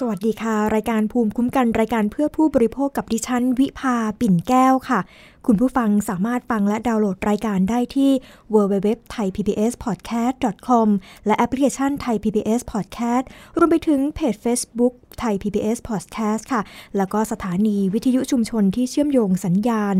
[0.00, 5.00] สวัสดีค่ะ รายการภูมิคุ้มกันรายการเพื่อผู้บริโภคกับดิฉัน วิภาปิ่นแก้วค่ะ
[5.46, 8.10] คุณผู้ฟังสามารถฟังและดาวน์โหลดรายการได้ที่
[8.54, 10.88] www.thaipbspodcast.com
[11.26, 13.24] และแอปพลิเคชัน Thai PBS Podcast
[13.58, 16.60] รวมไปถึงเพจ Facebook Thai PBS Podcast ค่ะ
[16.96, 19.96] แล้วก็สถานีวิทยุชุมชนที่เชื่อมโยงสัญญาณ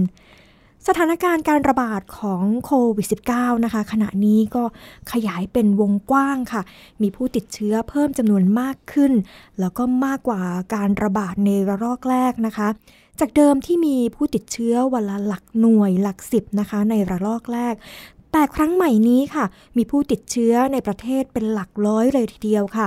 [0.88, 4.64] สถานการณ์การระบาดของโควิด -19 นะคะ ขณะนี้ก็
[5.12, 6.62] ขยายเป็นวงกว้างค่ะ
[7.02, 9.12] มีผู้ติดเชื้อเพิ่มจำนวนมากขึ้น
[9.60, 10.42] แล้วก็มากกว่า
[10.74, 12.68] การระบาดในระลอกแรกนะคะ
[13.20, 17.74] จากเดิมที่มีผู้ติดเชื้อวันละหลักหน่วยหลักสิบนะคะ ในระลอกแรก
[18.32, 19.44] แต่ครั้งใหม่นี้ค่ะ
[19.76, 22.86] มีผู้ติดเชื้อในประเทศเป็นหลักร้อยเลยทีเดียวค่ะ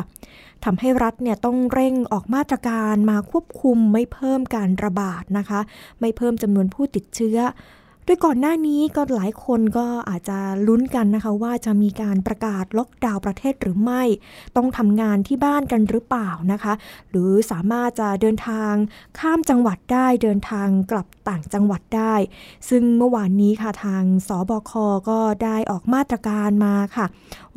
[0.64, 5.60] ทำให้รัฐเนี่ยต้องเร่งออกมาตรการมาควบคุมไม่เพิ่มการระบาดนะคะ
[6.00, 7.38] ไม่เพิ่มจำนวนผู้ติดเชื้อ
[8.08, 14.04] ดยก่อนหน้านี้ก็หลายคนก็อาจจะลุ้นกันนะคะว่าจะมีการประกาศล็อกดาวน์ประเทศหรือไม่
[14.56, 16.74] ต้องทำงานที่บ้านกันหรือเปล่านะคะ
[17.10, 18.74] หรือสามารถจะเดินทาง
[19.20, 22.16] ข้ามจังหวัดได้เดินทางกลับต่างจังหวัดได้
[22.70, 24.72] ซึ่งเมื่อวานนี้ค่ะทางสบค
[25.10, 27.06] ก็ได้ออกมาตรการมาค่ะ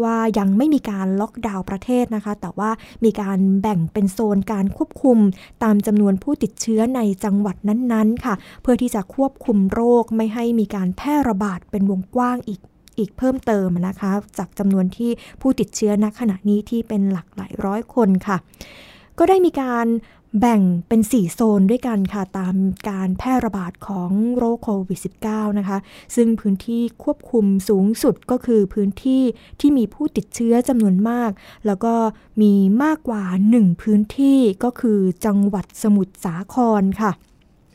[0.03, 2.71] ว่ายังไม่มีการล็อกดาวน์ประเทศนะคะ แต่ว่า
[3.05, 5.19] มีการแบ่งเป็นโซนการควบคุม
[5.63, 12.61] ตามจำนวนผู้ติดเชื้อในจังหวัดนั้นๆ ค่ะ เพื่อที่จะควบคุมโรคไม่ให้มีการแพร่ระบาดเป็นวงกว้างอีก
[12.99, 15.11] อีกเพิ่มเติมนะคะ จากจำนวนที่
[15.41, 18.37] ผู้ติดเชื้อณขณะนี้ที่เป็นหลักหลายร้อยคนค่ะ
[19.19, 19.87] ก็ได้มีการ
[20.41, 22.55] แบ่งเป็น 4 โซนด้วยกันค่ะ ตาม
[22.89, 25.79] การแพร่ระบาดของโรคโควิด -19 นะคะ
[26.17, 29.23] ซึ่งพื้นที่ควบคุมสูงสุดก็คือพื้นที่
[29.61, 31.31] ที่มีผู้ติดเชื้อจำนวนมาก
[31.67, 31.95] แล้วก็
[32.43, 32.53] มี
[32.83, 33.25] มากกว่า
[33.55, 37.13] 1 พื้นที่ก็คือจังหวัดสมุทรสาครค่ะ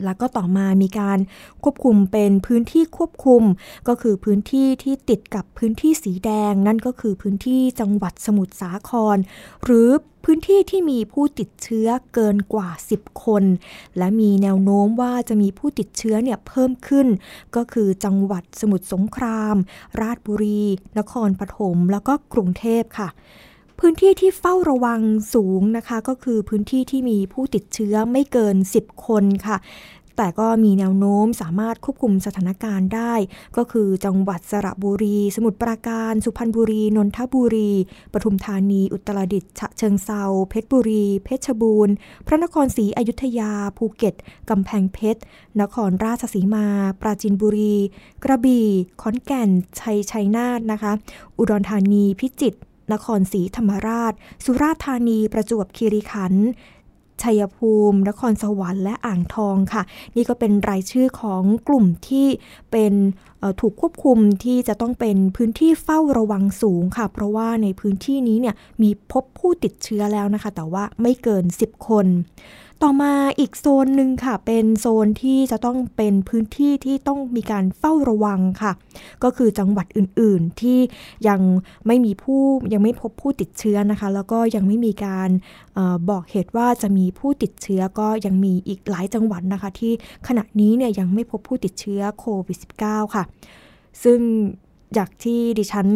[0.04, 1.18] แล้วก็ต่อมามีการ
[1.62, 3.42] ควบคุมเป็นพื้นที่ควบคุม
[3.88, 9.16] ก็คือพื้นที่ที่ติดกับพื้นที่สีแดง นั่นก็คือพื้นที่จังหวัดสมุทรสาคร
[9.64, 9.88] หรือ
[10.24, 13.44] พื้นที่ที่มีผู้ติดเชื้อเกินกว่า 10 คน
[13.98, 17.06] และมีแนวโน้มว่าจะมีผู้ติดเชื้อเนี่ยเพิ่มขึ้น
[17.56, 19.56] ก็คือจังหวัดสมุทรสงคราม
[20.00, 20.62] ราชบุรี
[20.98, 23.10] นครปฐมแล้วก็กรุงเทพค่ะ
[23.80, 25.00] พื้นที่ที่เฝ้าระวัง
[25.34, 29.56] สูงนะคะ ก็คือพื้นที่ที่มีผู้ติดเชื้อไม่เกิน 10 คนค่ะ
[30.16, 33.14] แต่ก็มีแนวโน้มสามารถควบคุมสถานการณ์ได้
[33.56, 37.72] ก็คือจังหวัดสระบุรี สมุทรปราการ สุพรรณบุรี นนทบุรี
[38.12, 41.94] ปทุมธานี อุตรดิตถ์ฉะเชิงเซาเพชรบุรี เพชรบูรณ์
[42.26, 44.14] พระนครศรีอยุธยา ภูเก็ต
[44.50, 45.20] กำแพงเพชร
[45.60, 46.66] นครราชสีมา
[47.00, 47.74] ปราจีนบุรี
[48.24, 48.68] กระบี่
[49.00, 49.50] ขอนแก่น
[49.80, 50.92] ชัยชัยนาทนะคะ
[51.38, 52.60] อุดรธานี พิจิตร
[52.92, 54.12] นครศรีธรรมราช
[54.44, 56.46] สุราษฎร์ธานี ประจวบคีรีขันธ์
[57.22, 59.82] ชัยภูมินครสวรรค์และอ่างทองค่ะ
[60.16, 62.26] นี่ก็เป็นรายชื่อของกลุ่มที่
[62.70, 62.94] เป็น
[63.60, 72.06] ถูกควบคุมที่จะต้องเป็นพื้นที่เฝ้าระวังสูงค่ะ เพราะว่าในพื้นที่นี้เนี่ยมีพบผู้ติดเชื้อแล้วนะคะ แต่ว่าไม่เกิน 10 คน
[72.82, 78.72] ต่อมาอีกโซนหนึ่งค่ะ เป็นโซนที่จะต้องเป็นพื้นที่ที่ต้องมีการเฝ้าระวังค่ะ
[79.22, 80.78] ก็คือจังหวัดอื่นๆที่
[81.28, 81.40] ยัง
[81.86, 82.42] ไม่มีผู้
[82.72, 85.30] ยังไม่พบผู้ติดเชื้อนะคะ แล้วก็ยังไม่มีการ
[85.76, 89.92] ออบอกเหตุว่าจะมีผู้ติดเชื้อก็ยังมีอีกหลายจังหวัดนะคะ ที่
[90.28, 93.24] ขณะนี้เนี่ยยังไม่พบผู้ติดเชื้อโควิด -19 ค่ะ
[94.02, 94.18] ซึ่ง
[94.96, 95.86] จากที่ดิฉัน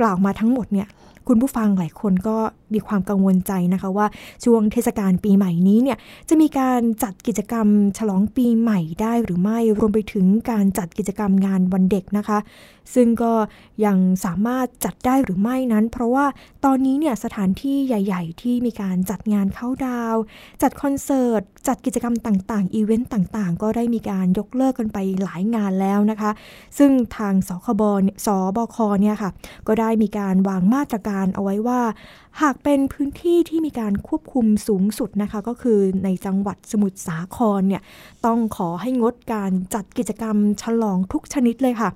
[0.00, 0.88] กล่าวมาทั้งหมดเนี่ย
[1.28, 2.36] คุณผู้ฟังหลายคนก็
[2.74, 4.06] มีความกังวลใจนะคะว่า
[4.44, 5.98] ช่วงเทศกาลปีใหม่นี้เนี่ย
[6.28, 7.66] จะมีการจัดกิจกรรม
[7.98, 12.38] ฉลองปีใหม่ได้หรือไม่รวมไปถึงการจัดกิจกรรมงานวันเด็กนะคะ
[12.94, 13.32] ซึ่งก็
[13.84, 16.26] ยังสามารถจัดได้หรือไม่นั้น เพราะว่า
[16.64, 20.16] ตอนนี้เนี่ยสถานที่ใหญ่ ๆ ที่มีการจัดงานเข้าดาว
[20.62, 26.30] จัดคอนเสิร์ตจัดกิจกรรมต่างๆอีเวนต์ต่างๆ ก็ได้มีการยกเลิกกันไปหลายงานแล้วนะคะ
[26.78, 27.82] ซึ่งทางสคบ
[28.26, 29.30] สบคเนี่ยค่ะ
[29.66, 31.80] ก็ได้มีการวางมาตรการเอาไว้ว่า
[32.42, 37.82] หากเป็นพื้นที่ที่มีการควบคุมสูงสุดนะคะ ก็คือในจังหวัดสมุทรสาครเนี่ย
[38.26, 41.90] ต้องขอให้งดการจัดกิจกรรมฉลองทุกชนิดเลยค่ะ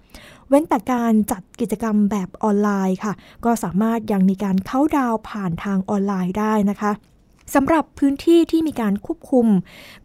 [0.48, 3.12] เว้นแต่การจัดกิจกรรมแบบออนไลน์ค่ะ
[3.44, 6.92] ก็สามารถยังมีการเข้าดาวผ่านทางออนไลน์ได้นะคะ
[7.54, 9.46] สำหรับพื้นที่ที่มีการควบคุม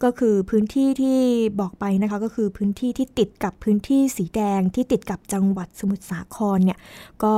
[0.03, 1.19] ก็คือพื้นที่ที่
[1.59, 6.79] บอกไปนะคะก็คือพื้นที่ที่ติดกับพื้นที่สีแดงที่ติดกับจังหวัดสมุทรสาครเนี่ย
[7.23, 7.33] ก็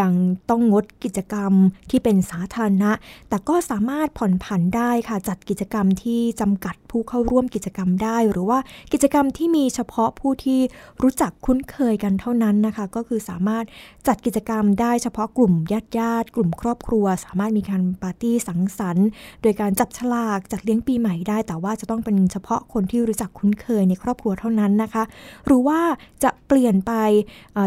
[0.00, 0.12] ยัง
[0.50, 1.52] ต้องงดกิจกรรม
[1.90, 2.92] ที่เป็นสาธารณะ
[3.28, 8.58] แต่ก็สามารถผ่อนผันได้ค่ะจัดกิจกรรมที่จำกัด ผู้เข้าร่วมกิจกรรมได้ หรือว่า
[8.92, 10.60] กิจกรรมที่มีเฉพาะผู้ที่
[11.02, 13.64] รู้จักคุ้นเคยกันเท่านั้นนะคะ ก็คือสามารถ
[14.06, 19.08] จัดกิจกรรมได้เฉพาะกลุ่มญาติญาติกลุ่มครอบครัว สามารถมีการปาร์ตี้สังสรรค์
[19.42, 25.02] โดยการจับฉลากจัดเลี้ยงปีใหม่ได้ แต่ว่าจะต้องเป็นเฉพาะคนที่รู้จักคุ้นเคยในครอบครัวเท่านั้นนะคะ
[25.46, 25.80] หรือว่า
[26.24, 26.92] จะเปลี่ยนไป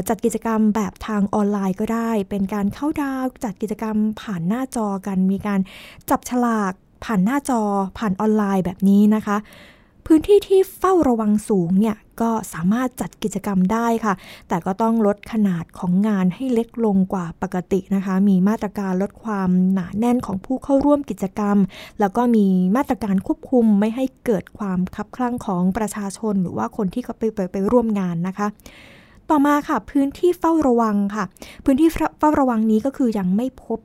[0.09, 5.59] จัดกิจกรรมแบบทางออนไลน์ก็ได้ เป็นการเข้าดาวจัดกิจกรรมผ่านหน้าจอกันมีการ
[6.09, 6.73] จับฉลาก
[7.03, 7.61] ผ่านหน้าจอ
[7.97, 9.37] ผ่านออนไลน์แบบนี้นะคะ
[10.07, 14.13] พื้นที่ที่เฝ้าระวังสูงเนี่ยก็สามารถจัดกิจกรรมได้ค่ะ
[14.47, 21.57] แต่ก็ต้องลดขนาดของงานให้เล็กลงกว่าปกตินะคะ มีมาตรการลดความหนาแน่นของผู้เข้าร่วมกิจกรรม
[21.99, 22.45] แล้วก็มี
[22.75, 28.47] มาตรการควบคุมไม่ให้เกิดความคับคลั่งของประชาชน หรือว่าคนที่เขาไปไปไปร่วมงานนะคะ
[29.29, 31.23] ต่อมาค่ะพื้นที่เฝ้าระวังค่ะ
[31.65, 31.89] พื้นที่
[32.19, 33.79] เฝ้าระวังนี้ก็คือยังไม่พบ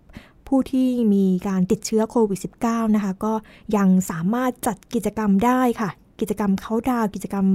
[0.48, 3.32] ผู้ที่มีการติดเชื้อโควิด -19 นะคะ ก็
[3.76, 5.90] ยังสามารถจัดกิจกรรมได้ค่ะ
[6.20, 7.46] กิจกรรมเขาดาวกิจกรรม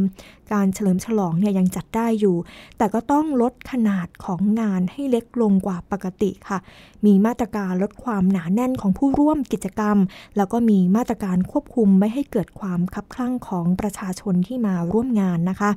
[0.52, 2.36] การเฉลิมฉลองเนี่ยยังจัดได้อยู่
[2.78, 6.58] แต่ก็ต้องลดขนาดของงานให้เล็กลงกว่าปกติค่ะ
[7.06, 9.98] มีมาตรการลดความหนาแน่นของผู้ร่วมกิจกรรม
[10.38, 15.72] แล้วก็มีมาตรการควบคุมไม่ให้เกิดความคับคลั่งของประชาชนที่มาร่วมงานนะคะ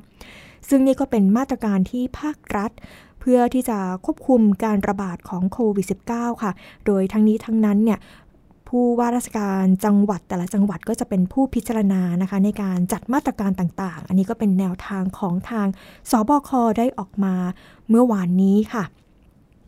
[0.69, 2.71] ซึ่งนี่ก็เป็นมาตรการที่ภาครัฐ
[3.31, 6.51] พื่อที่จะควบคุมการระบาดของโควิด -19 ค่ะ
[6.85, 7.99] โดยทั้งนี้ทั้งนั้นเนี่ย
[8.69, 15.67] ผู้ว่าราชการจังหวัดแต่ละจังหวัดก็จะเป็นผู้พิจารณานะคะ ในการจัดมาตรการต่างๆ อันนี้ก็เป็นแนวทางของทาง
[16.11, 17.35] สบคได้ออกมา
[17.89, 18.83] เมื่อวานนี้ค่ะ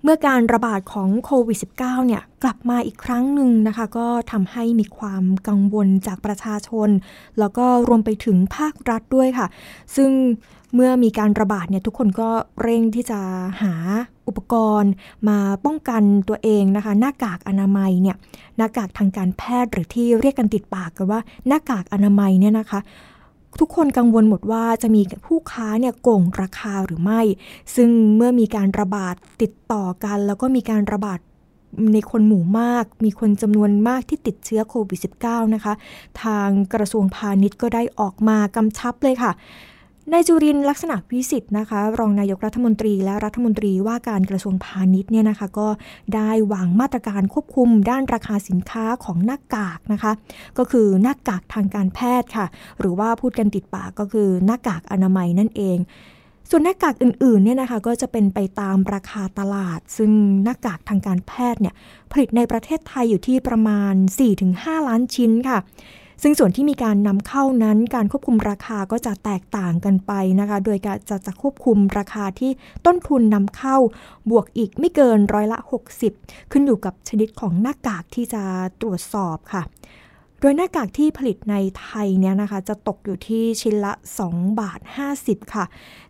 [0.04, 6.90] เมื่อการระบาดของโควิด -19 เนี่ยกลับมาอีกครั้งหนึ่งนะคะ ก็ทำให้มีความกังวลจากประชาชน
[7.40, 9.48] แล้วก็รวมไปถึงภาครัฐด้วยค่ะ
[9.96, 10.12] ซึ่ง
[10.76, 12.30] เมื่อมีการระบาดเนี่ยทุกคนก็
[12.62, 13.20] เร่งที่จะ
[13.62, 13.74] หา
[14.28, 14.92] อุปกรณ์
[15.30, 18.16] มาป้องกันตัวเองนะคะ หน้ากากอนามัยเนี่ย
[18.58, 22.80] หน้ากากทางการแพทย์หรือที่เรียกกันติดปากกันว่าหน้ากากอนามัยเนี่ยนะคะ
[23.60, 27.22] ทุกคนกังวลหมดว่าจะมีผู้ค้าเนี่ยโกงราคาหรือไม่
[27.76, 31.20] ซึ่งเมื่อมีการระบาดติดต่อกัน แล้วก็มีการระบาด
[31.94, 35.74] ในคนหมู่มาก มีคนจำนวนมากที่ติดเชื้อโควิด -19 นะคะ
[36.24, 39.32] ทางกระทรวงพาณิชย์ก็ได้ออกมากำชับเลยค่ะ
[40.14, 45.68] นายจุรินลักษณะวิสิทธ์นะคะ รองนายกรัฐมนตรีและรัฐมนตรีว่าการกระทรวงพาณิชย์เนี่ยนะคะ ก็
[46.16, 50.12] ได้วางมาตรการควบคุมด้านราคาสินค้าของหน้ากากนะคะ
[50.58, 52.46] ก็คือหน้ากากทางการแพทย์ค่ะ
[52.80, 55.78] หรือว่าพูดกันติดปากก็คือหน้ากากอนามัยนั่นเอง
[56.50, 60.12] ส่วนหน้ากากอื่นๆเนี่ยนะคะก็จะเป็นไปตามราคาตลาด ซึ่ง
[60.44, 61.74] หน้ากากทางการแพทย์เนี่ย
[62.12, 63.94] ผลิตในประเทศไทยอยู่ที่ประมาณ
[64.42, 65.60] 4-5 ล้านชิ้นค่ะ
[66.22, 72.52] ซึ่งส่วนที่มีการนำเข้านั้น การควบคุมราคาก็จะแตกต่างกันไปนะคะ โดยการจะจะควบคุมราคาที่
[72.86, 73.78] ต้นทุนนำเข้า
[74.30, 75.58] บวกอีกไม่เกินร้อยละ
[76.06, 78.44] 60 ขึ้นอยู่กับชนิดของหน้ากากที่จะ
[78.82, 79.64] ตรวจสอบค่ะ
[80.42, 83.94] โดยหน้ากากที่ผลิตในไทยเนี่ยนะคะจะตกอยู่ที่ชิ้นละ
[84.28, 84.80] 2 บาท
[85.18, 85.66] 50 ค่ะ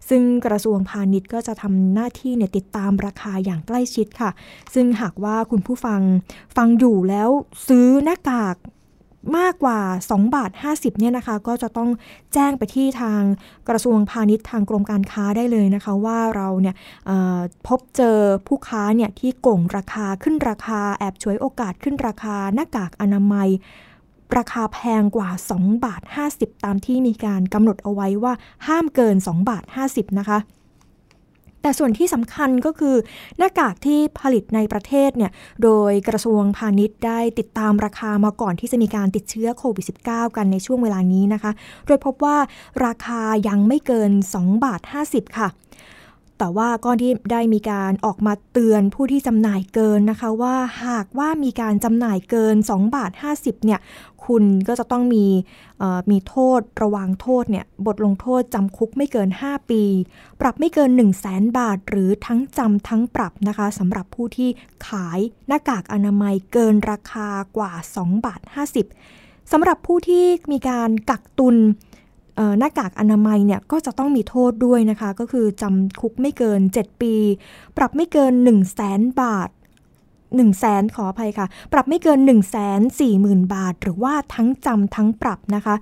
[0.10, 4.32] ซึ่งกระทรวงพาณิชย์ก็จะทำหน้าที่เนี่ยติดตามราคาอย่างใกล้ชิดค่ะ
[4.74, 6.02] ซึ่งหากว่าคุณผู้ฟัง
[6.58, 7.30] ฟังอยู่แล้ว
[7.68, 8.56] ซื้อหน้ากาก
[9.38, 9.80] มากกว่า
[10.10, 11.90] 2 บาท 50เนี่ยนะคะ ก็จะต้อง
[12.34, 13.22] แจ้งไปที่ทาง
[13.70, 16.76] กระทรวงพาณิชย์ทางกรมการค้าได้เลยนะคะ ว่าเราเนี่ย
[17.68, 18.18] พบเจอ
[18.48, 23.50] ผู้ค้าเนี่ยที่โก่งราคาขึ้นราคา แอบช่วยโอกาสขึ้นราคาหน้ากากอนามัย
[24.38, 26.02] ราคาแพงกว่า 2 บาท
[26.34, 28.34] 50 ตามที่มีการกำหนดเอาไว้ว่า
[28.68, 30.40] ห้ามเกิน 2 บาท 50 นะคะ
[31.62, 32.96] แต่ส่วนที่สำคัญก็คือ
[33.38, 35.32] หน้ากากที่ผลิตในประเทศเนี่ย
[35.64, 41.52] โดยกระทรวงพาณิชย์ได้ติดตามราคามาก่อนที่จะมีการติดเชื้อโควิด -19 กันในช่วงเวลานี้นะคะ
[41.86, 42.38] โดยพบว่า
[42.86, 45.50] ราคายังไม่เกิน 2 บาท 50 ค่ะ
[46.42, 50.56] แต่ว่าก็ที่ได้มีการออกมาเตือนผู้ที่จำหน่ายเกินนะคะ ว่า
[50.86, 53.80] หากว่ามีการจำหน่ายเกิน 2 บาท 50 เนี่ย
[54.30, 55.26] คุณก็จะต้องมี
[56.12, 59.84] มีโทษระวังโทษเนี่ยบทลงโทษจำคุกไม่เกิน 5 ปี
[60.42, 64.50] ปรับไม่เกิน 1 0 0 0 0แสนบาท หรือทั้งจำทั้งปรับนะคะสำหรับผู้ที่
[64.88, 68.42] ขายหน้ากากอนามัยเกินราคากว่า 2 บาท
[68.96, 71.56] 50สำหรับผู้ที่มีการกักตุน
[72.60, 77.16] หน้ากากอนามัยเนี่ยก็จะต้องมีโทษด้วยนะคะ ก็คือจำคุกไม่เกิน 7 ปี
[77.78, 79.50] ปรับไม่เกิน 1 0 0 0 0แสนบาท
[80.32, 82.38] 1 0 0 0 0แสนขออภัยค่ะ ปรับไม่เกิน 1 4 0
[83.00, 85.76] 0 0 0 บาท หรือว่าทั้งจำทั้งปรับนะคะ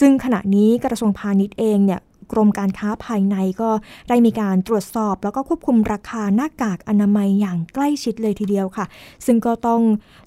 [0.00, 2.00] ซึ่งขณะนี้กระทรวงพาณิชย์เองเนี่ย
[2.32, 3.70] กรมการค้าภายในก็
[4.08, 8.86] ได้มีการตรวจสอบ แล้วก็ควบคุมราคาหน้ากากอนามัยอย่างใกล้ชิดเลยทีเดียวค่ะ
[9.26, 9.80] ซึ่งก็ต้อง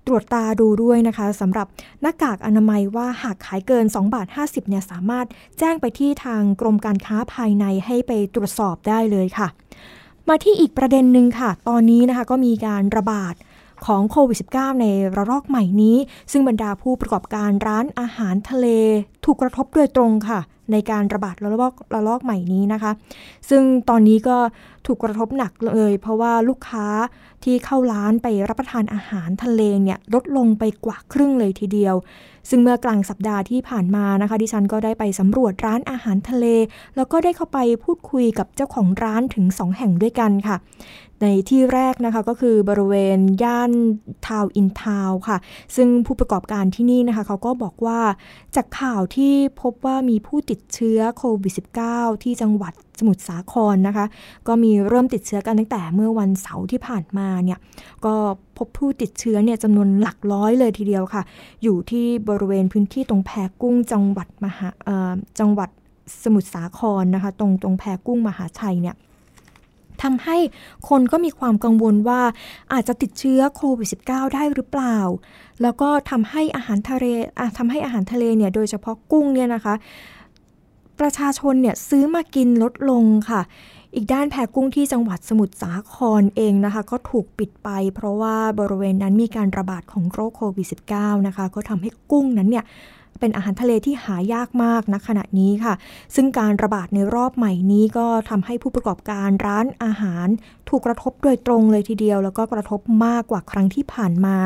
[0.08, 1.67] ตรวจตาดูด้วยนะคะสำหรับ
[2.01, 5.25] หน้ากากอนามัยว่าหากขายเกิน2บาท50เนี่ยสามารถ
[5.60, 9.48] แจ้งไปที่ทางกรมการค้าภายในให้ไปตรวจสอบได้เลยค่ะ
[10.29, 13.34] มาที่อีกประเด็นหนึ่งค่ะ ตอนนี้นะคะก็มีการระบาด
[13.86, 15.98] ของโควิด -19 ในระลอกใหม่นี้
[16.32, 18.68] ซึ่งบรรดาผู้ประกอบการร้านอาหารทะเล
[19.25, 20.39] ถูกกระทบโดยตรงค่ะ
[20.72, 22.92] ในการระบาดระลอกระลอกใหม่นี้นะคะ
[23.50, 24.38] ซึ่งตอนนี้ก็
[24.86, 26.88] ถูกกระทบหนักเลย เพราะว่าลูกค้า
[27.44, 31.96] ที่เข้าร้านไปรับประทานอาหารทะเลเนี่ยลดลงไปกว่าครึ่งเลยทีเดียว
[32.50, 36.46] ซึ่งเมื่อกลางสัปดาห์ที่ผ่านมานะคะ ดิฉันก็ได้ไปสำรวจร้านอาหารทะเล
[36.96, 40.58] แล้วก็ได้เข้าไปพูดคุยกับเจ้าของร้านถึง 2 แห่งด้วยกันค่ะ
[41.22, 43.72] ในที่แรกนะคะก็คือบริเวณย่าน
[44.28, 45.38] ทาวอินทาวค่ะ
[45.75, 48.00] ซึ่งผู้ประกอบการที่นี่นะคะเขาก็บอกว่า
[48.56, 51.54] จากข่าวที่พบว่ามีผู้ติดเชื้อโควิด
[51.90, 54.06] -19 ที่จังหวัดสมุทรสาครนะคะ
[54.48, 57.60] ก็มีเริ่มติดเชื้อกันตั้งแต่เมื่อวันเสาร์ที่ผ่านมาเนี่ย
[58.06, 58.16] ก็
[58.57, 61.24] พบผู้ติดเชื้อเนี่ยจำนวนหลักร้อยเลยทีเดียวค่ะ
[61.63, 63.31] อยู่ที่บริเวณพื้นที่ตรงแพ
[63.62, 64.69] กุ้งจังหวัดมหา
[65.39, 65.69] จังหวัด
[66.24, 68.95] สมุทรสาครนะคะ ตรงตรงแพกุ้งมหาชัยเนี่ย
[70.03, 70.38] ทำให้
[70.89, 72.21] คนก็มีความกังวลว่า
[72.74, 74.97] อาจจะติดเชื้อโควิด -19 ได้หรือเปล่า
[75.62, 77.05] แล้วก็ทำให้อาหารทะเล
[77.57, 79.75] ทำให้อาหารทะเลเนี่ยโดยเฉพาะกุ้งเนี่ยนะคะ
[81.00, 83.41] ประชาชนเนี่ยซื้อมากินลดลงค่ะ
[83.96, 92.66] อีกด้านแพกุ้งที่จังหวัดสมุทรสาครเองนะคะ ก็ถูกปิดไป เพราะว่าบริเวณนั้นมีการระบาดของโรคโควิด -19 นะคะ ก็ทำให้กุ้งนั้นเนี่ย
[93.19, 95.74] เป็นอาหารทะเลที่หายากมากณขณะนี้ค่ะ
[96.15, 100.27] ซึ่งการระบาดในรอบใหม่นี้ก็ทำให้ผู้ประกอบการร้านอาหาร
[100.69, 104.38] ถูกกระทบโดยตรงเลยทีเดียว แล้วก็กระทบมากกว่าครั้งที่ผ่านมา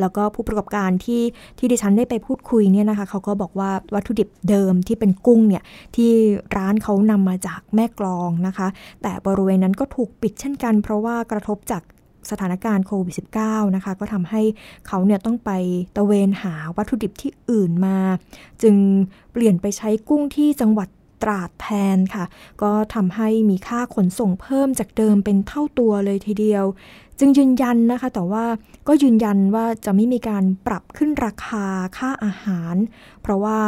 [0.00, 1.22] แล้วก็ผู้ประกอบการที่
[1.58, 5.62] ที่ดิฉันได้ไปพูดคุยเนี่ยนะคะเขาก็บอกว่าวัตถุดิบเดิมที่เป็นกุ้งเนี่ย
[5.96, 6.10] ที่
[6.56, 8.68] ร้านเขานำมาจากแม่กลองนะคะ
[9.02, 11.82] แต่บริเวณนั้นก็ถูกปิดเช่นกัน เพราะว่ากระทบจาก
[12.30, 13.14] สถานการณ์โควิด
[13.44, 14.42] -19 นะคะ ก็ทำให้
[14.86, 15.50] เขาเนี่ยต้องไป
[15.96, 17.98] ตะเวนหาวัตถุดิบที่อื่นมา
[18.62, 18.76] จึง
[19.32, 20.88] เปลี่ยนไปใช้กุ้งที่จังหวัด
[21.22, 22.24] ตราดแทนค่ะ
[22.62, 26.64] ก็ทำให้มีค่าขนส่งเพิ่มจากเดิมเป็นเท่าตัวเลยทีเดียว
[27.18, 28.44] จึงยืนยันนะคะ แต่ว่า
[28.88, 31.64] ก็ยืนยันว่าจะไม่มีการปรับขึ้นราคา
[31.98, 32.74] ค่าอาหาร
[33.22, 33.58] เพราะว่า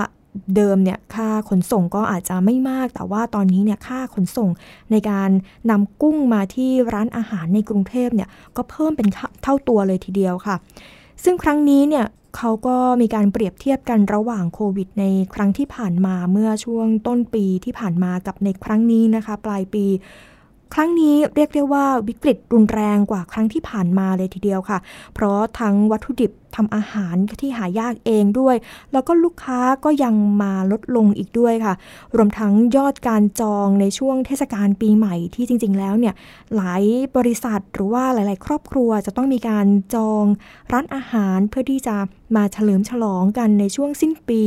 [0.56, 4.50] เดิมเนี่ยค่าขนส่งก็อาจจะไม่มาก แต่ว่าตอนนี้เนี่ยค่าขนส่ง
[4.90, 5.30] ในการ
[5.70, 9.08] นำกุ้งมาที่ร้านอาหารในกรุงเทพเนี่ยก็เพิ่มเป็น
[9.42, 10.56] เท่าตัวเลยทีเดียวค่ะ
[11.24, 19.84] ซึ่งครั้งนี้เนี่ยเขาก็มีการเปรียบเทียบกันระหว่างโควิด ในครั้งที่ผ่านมาเมื่อช่วงต้นปีที่ผ่านมากับในครั้งนี้นะคะ ปลายปี
[20.76, 24.78] ครั้งนี้เรียกได้ว่าวิกฤตรุนแรงกว่าครั้งที่ผ่านมาเลยทีเดียวค่ะ
[25.14, 28.56] เพราะทั้งวัตถุดิบทำอาหารที่หายากเองด้วย
[28.92, 31.74] แล้วก็ลูกค้าก็ยังมาลดลงอีกด้วยค่ะ
[32.16, 36.14] รวมทั้งยอดการจองในช่วงเทศกาลปีใหม่ที่จริง ๆ แล้วเนี่ย
[36.56, 36.82] หลาย
[37.16, 40.24] บริษัทหรือว่าหลาย ๆ ครอบครัวจะต้องมีการจอง
[40.72, 41.96] ร้านอาหารเพื่อที่จะ
[42.36, 44.42] มาเฉลิมฉลองกันในช่วงสิ้นปี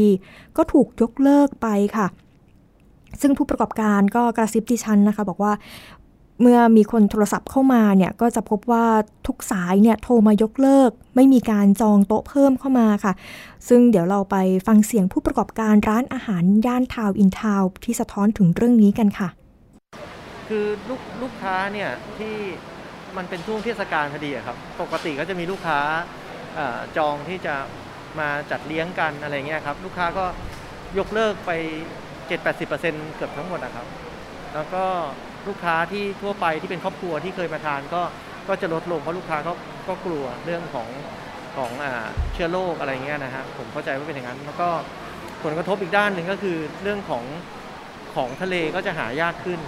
[0.58, 1.68] ก็ถูกยกเลิกไป
[1.98, 2.08] ค่ะ
[3.22, 5.54] ซึ่งผู้ประกอบการก็กระซิบดิฉันนะคะ บอกว่า
[6.42, 8.86] เมื่อมีคนโทรศัพท์เข้ามาเนี่ยก็จะพบว่า
[9.28, 13.14] ทุกสายเนี่ยโทรมายกเลิก ไม่มีการจองโต๊ะเพิ่มเข้ามาค่ะ
[13.68, 14.36] ซึ่งเดี๋ยวเราไป
[14.68, 19.30] ฟังเสียงผู้ประกอบการร้านอาหารย่านทาวอินทาวที่สะท้อนถึงเรื่องนี้กันค่ะ
[20.48, 22.36] คือลูกลูกค้าเนี่ยที่
[23.18, 25.80] มันเป็นช่วงเทศกาลพอดีครับ ปกติก็จะมีลูกค้า
[26.58, 26.60] อ
[26.98, 27.56] จองที่จะ
[28.20, 30.26] มาจัดเลี้ยงกันอะไรเงี้ยครับ ลูกค้าก็
[30.98, 31.52] ยกเลิกไป
[32.30, 33.88] 7-80%เกือบทั้งหมดนะครับ
[34.54, 34.86] แล้วก็
[35.50, 38.02] ลูกค้าที่ทั่วไปที่เป็นครอบครัวที่เคยมาทานก็
[38.48, 39.54] ก็จะลดลงเพราะลูกค้าก็
[39.88, 40.88] ก็กลัวเรื่องของ
[41.58, 41.86] ของอ
[42.34, 44.70] เชื้อโรคอะไรเงี้ยนะฮะผมเข้าใจว่าเป็นอย่างนั้นแล้วก็
[45.44, 47.24] ผลกระทบอีกด้านหนึ่งก็คือเรื่องของ
[48.16, 49.60] ของทะเลก็จะหายากขึ้น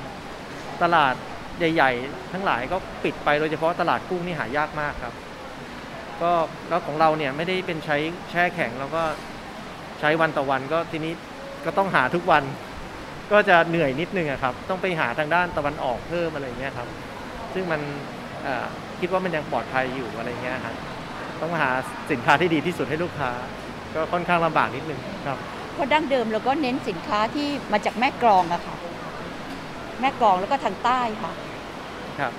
[0.84, 1.16] ตลาด
[1.60, 5.14] ใหญ่ ๆ ทั้งหลายก็ปิดไปโดยเฉพาะตลาดกุ้งนี่หายากมากครับ
[6.22, 6.32] ก็
[6.70, 7.98] แล้วของเราเนี่ยไม่ได้เป็นใช้
[8.32, 9.04] แช่แข็งแล้วก็
[10.00, 11.14] ใช้วันต่อวันก็ทีนี้
[11.66, 12.44] ก็ต้องหาทุกวัน
[13.32, 16.88] ก็จะเหนื่อยนิดนึงครับ ต้องไปหาทางด้านตะวันออกเพิ่มอะไรเงี้ยครับ
[17.54, 17.82] ซึ่งมัน
[19.00, 20.76] คิดว่ามันยังปลอดภัยอยู่อะไรเงี้ยครับ
[21.42, 21.70] ต้องหา
[22.12, 23.32] สินค้าที่ดีที่สุดให้ลูกค้า
[23.96, 25.38] ก็ค่อนข้างลำบากนิดนึงครับ
[25.74, 28.76] เพราะดั้งเดิมเราก็เน้นสินค้าที่มาจากแม่กรองอะค่ะ
[30.02, 31.32] แม่กรองแล้วก็ทางใต้ค่ะ
[32.20, 32.32] ครับ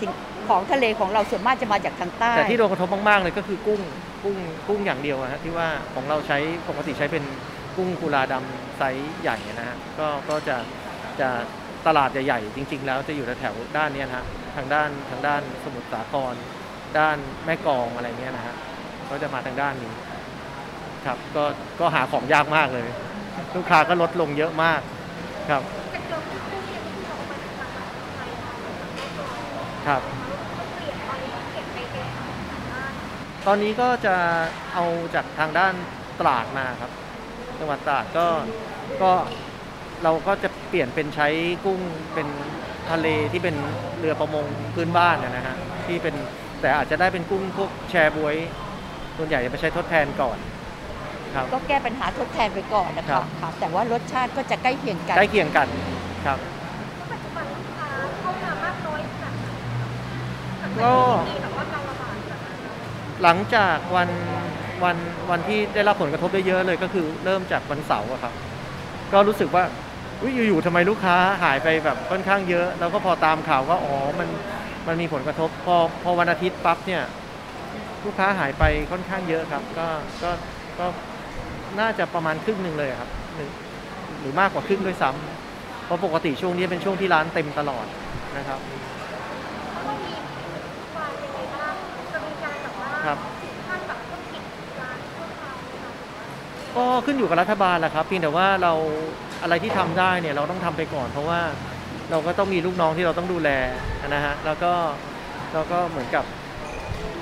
[0.00, 0.10] สิ่ง
[0.48, 3.80] ของทะเลของเราส่วนมากจะมาจากทางใต้ แต่ที่โดนกระทบมากๆเลยก็คือกุ้ง
[4.22, 4.36] กุ้ง
[4.68, 7.24] กุ้งอย่างเดียวนะที่ว่าของเราใช้ปกติใช้เป็น
[7.76, 10.56] กุ้งกุลาดำไซส์ใหญ่นะฮะก็ก็จะ
[11.20, 11.30] จะ
[11.86, 14.24] ตลาดใหญ่ๆจริง ๆ แล้วจะอยู่แถวด้านนี้นะฮะ
[14.56, 16.34] ทางด้านทางด้านสมุทรสาคร
[16.98, 18.56] ด้านแม่กองอะไรเงี้ยนะฮะ
[19.10, 19.92] ก็จะมาทางด้านนี้
[21.06, 21.44] ครับก็
[21.80, 22.88] ก็หาของยากมากเลย
[23.54, 24.80] ลูกค้าก็ลดลงเยอะมาก
[25.50, 25.62] ครับ
[29.86, 30.02] ครับ
[33.46, 34.16] ตอนนี้ก็จะ
[34.74, 35.74] เอาจากทางด้าน
[36.20, 36.90] ตราดมาครับ
[37.62, 38.26] จังหวัดตราดก็
[39.02, 39.12] ก็
[40.02, 41.28] เราก็จะเปลี่ยนเป็นใช้
[41.64, 41.80] กุ้ง
[42.14, 42.26] เป็น
[42.90, 43.56] ทะเลที่เป็น
[43.98, 46.14] เรือประมงพื้นบ้านนะฮะที่เป็น
[46.60, 48.36] แต่อาจจะได้เป็นกุ้งพวกแชร์บวย
[49.16, 50.38] ส่วนใหญ่จะไปใช้ทดแทนก่อน
[51.34, 55.68] ครับก็แก้ปัญหาทดแทนไปก่อนนะครัคะบค่ะแต่ว่ารสชาติก็จะใกล้เคียงกันใกล้เคียงกัน
[56.26, 56.38] ครับ
[57.12, 57.88] ปัจจุบันลูกค้า
[58.20, 59.46] เข้ามามากน้อยขนาดไหน
[60.82, 60.94] ก็
[61.28, 62.56] มีแบบว่าการระบาดแบบนั้น
[63.22, 64.08] หลังจากวัน
[64.84, 64.96] วัน
[65.30, 68.32] วันที่ได้รับผลกระทบได้เยอะเลยก็คือเริ่มจากวันเสาร์อะครับ
[69.12, 69.64] ก็รู้สึกว่า
[70.20, 74.28] อุ๊ยอยู่ๆทำไมลูกค้าหายไปแบบค่อนข้างเยอะ แล้วก็พอตามข่าวก็อ๋อมัน
[74.86, 77.02] มันมีผลกระทบ พอพอวันอาทิตย์ปั๊บเนี่ย
[78.04, 79.86] ลูกค้าหายไปค่อนข้างเยอะครับ ก็
[80.22, 80.30] ก็
[80.78, 80.86] ก็
[81.80, 83.50] น่าจะประมาณครึ่งหนึ่งเลยครับหรือ
[84.20, 87.86] หรือมากกว่าครึ่งด้วยซ้ำเพราะปกติช่วงนี้เป็นช่วงที่ร้านเต็มตลอด
[88.36, 88.60] นะครับ
[89.86, 90.14] ต้องมี
[90.94, 91.74] ความยังไงบ้าง
[92.12, 93.18] จะมีการแบบว่าครับ
[93.68, 94.44] ท่านแบบต้องปิด
[94.80, 95.92] ร้านชั่วคราวไหมคะ
[96.76, 98.72] ก็ขึ้นอยู่กับรัฐบาลแหละครับเพียงแต่ว่าเรา
[99.42, 101.40] อะไรที่ทำได้เนี่ยเราต้องทำไปก่อน เพราะว่า
[102.10, 103.50] เราก็ต้องมีลูกน้องที่เราต้องดูแล
[104.08, 104.72] นะฮะแล้วก็
[105.54, 106.24] เราก็เหมือนกับ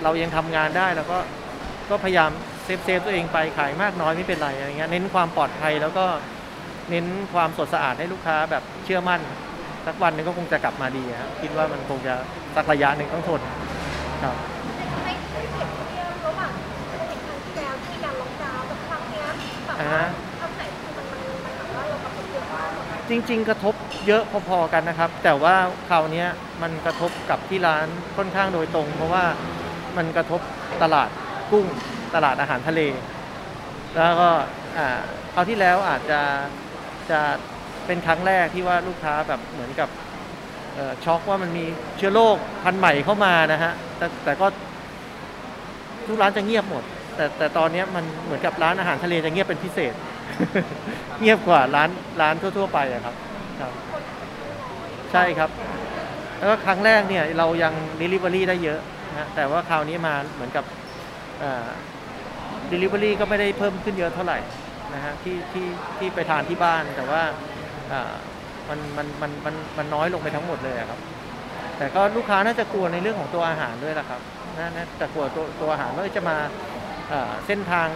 [0.02, 1.19] เรายังทำงานได้แล้วก็
[1.90, 2.30] ก็พยายาม
[2.65, 6.07] save save ตัวเองไปขายมากน้อยไม่เป็นไรอะไรเงี้ยเน้นความปลอดภัยแล้วก็
[6.90, 9.21] เน้นความสดสะอาดให้ลูกค้าแบบเชื่อมั่น
[9.87, 12.14] สักวันหนึ่งก็คงจะกลับมาดีครับคิดว่ามันคงจะ
[12.57, 13.40] สักระยะหนึ่งต้องทน
[14.23, 14.37] ครับ
[19.81, 20.07] อ่าว่าฮะ
[23.09, 23.75] จริง ๆ กระทบ
[24.07, 25.55] เยอะพอๆกันนะครับ แต่ว่า
[25.89, 26.25] คราวนี้
[26.63, 29.25] มันกระทบกับที่ร้านค่อนข้างโดยตรง เพราะว่า
[29.97, 30.41] มันกระทบ
[30.83, 31.11] ตลาด
[31.51, 31.67] กุ้ง
[32.15, 32.81] ตลาดอาหารทะเล
[33.95, 34.31] แล้วก็
[35.35, 36.21] คราวที่แล้วอาจจะ
[37.11, 37.21] จะ
[37.87, 39.89] เป็นครั้งแรกที่ว่าลูกค้าแบบเหมือนกับ
[41.05, 41.65] ช็อกว่ามันมี
[41.97, 44.47] เชื้อโรคพันธุ์ใหม่เข้ามานะฮะแต่แต่ก็
[46.07, 46.85] ทุกร้านจะเงียบหมด
[47.21, 49.95] แต่แต่ตอนนี้มันเหมือนกับร้านอาหารทะเลจะเงียบเป็นพิเศษ
[51.21, 53.15] เงียบกว่าร้านร้านทั่ว ๆ ไปอะครับ
[53.61, 53.73] ครับ
[55.12, 55.50] ใช่ครับ
[56.39, 58.81] แล้วก็ครั้งแรกเนี่ยเรายัง Delivery ได้เยอะ
[59.19, 60.65] นะแต่ว่าคราวนี้มาเหมือนกับ
[61.43, 61.69] อ่า
[62.73, 64.39] Delivery ก็ไม่ได้เพิ่มขึ้นเยอะเท่าไหร่
[64.95, 65.67] นะฮะที่ที่
[65.99, 67.23] ที่ไปทานที่บ้านแต่ว่า
[68.69, 71.00] มันมันมันมันมันน้อยลงไปทั้งหมดเลยอะครับ
[71.79, 74.21] แต่ก็ลูกค้าน่าจะกลัวในเรื่องของตัวอาหารด้วยล่ะครับ
[74.59, 76.37] น่าจะกลัวตัวตัวอาหารว่าจะมา
[77.47, 77.88] เส้นทาง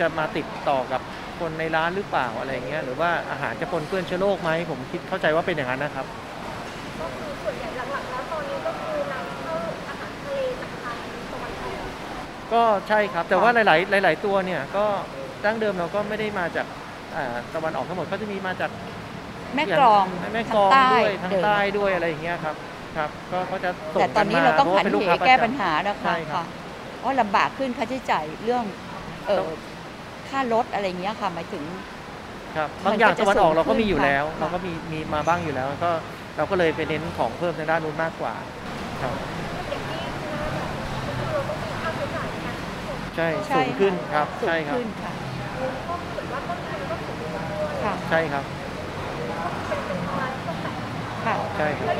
[0.00, 1.00] จะมาติดต่อกับ
[1.38, 6.06] คนในร้านหรือเปล่าอะไรเงี้ยหรือว่าอาหารจะปนเปื้อนเชื้อโรคไหมผมคิดเข้าใจว่าเป็นอย่างนั้นนะครับ
[7.00, 9.54] ก็คือส่วนใหญ่หลักๆแล้วตอนนี้ก็คือนำเข้า
[9.88, 10.96] อาหารทะเลจากทาง
[11.32, 11.88] ตะวันออก
[12.52, 14.86] ก็ใช่ครับแต่ว่าหลาย ๆ หลาย ๆ ตัวเนี่ยก็
[15.44, 16.66] ดั้งเดิมเราก็ไม่ได้มาจาก
[17.16, 18.70] อ่าตะวันออกทั้งหมดก็จะมีมาจาก
[19.56, 22.54] แม่กลองแม่กลองทางใต้ด้วยทางเดิมใต้ด้วยอะไรอย่างเงี้ยครับ
[22.96, 28.64] ครับ ก็ก็จะส่งแต่ตอนนี้เราต้องพะหัว่นป็เหลูค้ประจำแก้ปัญหานะใช่คะครับค่ะเพราะลำบากขึ้นค่าใช้จ่ายเรื่อง
[29.26, 29.46] เอต้ออง
[30.28, 31.62] ค่ารถอะไรเงี้ยค่ะหมายถึง
[32.56, 35.90] ครับมันบางอย่างก็จะตะวันออกสูงเราก็มีอยู่ขึ้นแล้วค่ะเราก็มีมีมาบ้างอยู่แล้วก็
[36.36, 38.34] เราก็เลยไปเน้นของเพิ่มทางด้านนู้นมากกว่า
[39.02, 39.14] ครับ
[39.70, 40.68] อย่างที่คุณแม่บอก
[41.06, 45.12] ก็คือเราต้องมีค่าใช้จ่ายในการขนส่งใช่ใช่สูงขึ้นครับสูงใช่ครับขึ้นค่ะ
[45.88, 48.44] ก็เหมือนว่าต้นทุนก็สูงขึ้นด้วยค่ะใช่ครับ
[49.68, 50.78] เป็นเป็นภาระที่ต้องแบก
[51.24, 51.90] ค่ะใช่ครับ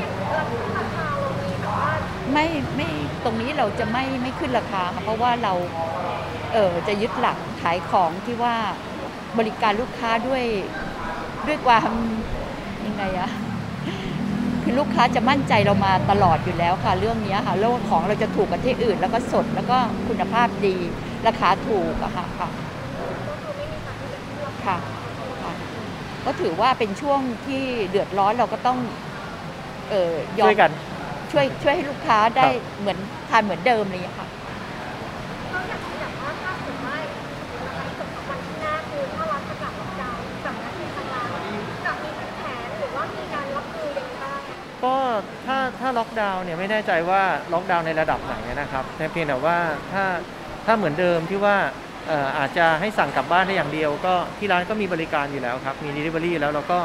[2.35, 2.89] ไม่ไม่
[3.25, 5.55] ตรงนี้เราจะไม่ไม่ขึ้นราคาค่ะเพราะว่าเรา
[6.53, 8.55] เออจะยึดหลักขายของที่ว่า
[9.39, 10.45] บริการลูกค้าด้วย
[11.47, 11.91] ด้วยความ
[12.87, 13.31] ยังไงอะ
[14.63, 20.77] คือลูกค้าจะมั่นใจเรามาตลอดอยู่แล้วค่ะ เรื่องนี้ค่ะแล้วของเราจะถูกกว่าที่อื่น แล้วก็สดแล้วก็คุณภาพดี
[21.27, 22.49] ราคาถูกอะค่ะค่ะ
[23.27, 24.79] ก็คือไม่มีการที่จะเลือกค่ะ
[25.43, 25.53] ค่ะ
[26.27, 28.79] ก็ถือว่าเป็นช่วงที่เดือดร้อนเราก็ต้อง
[29.91, 30.57] เออยอม
[31.35, 32.99] ช่วยกันช่วยช่วยให้ลูกค้าได้ครับ เหมือน
[33.31, 34.27] ทานเหมือนเดิมอะไรอย่างเลยค่ะ
[35.53, 36.97] ก็อยากจะแบบว่าถ้าเกิดว่า
[37.65, 41.27] นะคะอีกสองสามวันข้างหน้าคือถ้ารัฐประกาศล็อกดาวน์แบบนั้นที่ทางร้าน
[41.85, 44.41] จะมีแผนหรือว่ามีการรับมือยังไงบ้าง
[44.85, 44.97] ก็
[45.47, 49.59] ถ้าถ้าล็อกดาวน์เนี่ยไม่แน่ใจว่าล็อกดาวน์ในระดับไหนนะครับแต่เพียงแต่ว่า
[49.93, 50.05] ถ้า
[50.67, 51.57] ถ้าเหมือนเดิมที่ว่า
[52.09, 56.79] เอ่ออาจจะให้สั่งกลับบ้านได้อย่างเดียว ก็ที่ร้านก็มีบริการอยู่แล้วครับ มี Delivery แล้วเราก็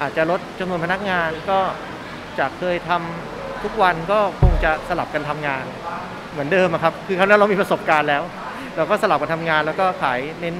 [0.00, 1.60] อาจจะลดจำนวนพนักงานก็
[2.38, 3.31] จากเคยทำ
[3.64, 5.64] ทุกวันก็คงจะสลับกันทำงาน
[6.32, 8.22] เหมือนเดิมครับ คือครั้งนั้นเรามีประสบการณ์แล้ว
[8.76, 10.56] เราก็สลับกันทำงานแล้วก็ขายเน้น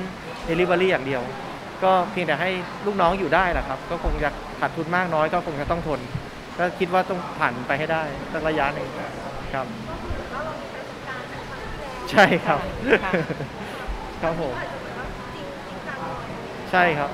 [0.48, 1.22] Delivery อย่างเดียว
[1.84, 2.50] ก็เพียงแต่ให้
[2.86, 4.28] ลูกน้องอยู่ได้แหละครับ ก็คงจะ
[4.60, 6.00] ขาดทุนมากน้อยก็คงจะต้องทน
[6.58, 8.88] ก็คิดว่าต้องผ่านไปให้ได้สักระยะหนึ่ง
[9.54, 9.66] ครับ
[12.10, 12.58] ใช่ครับ
[14.22, 14.54] ครับผม
[16.70, 17.10] ใช่ครับ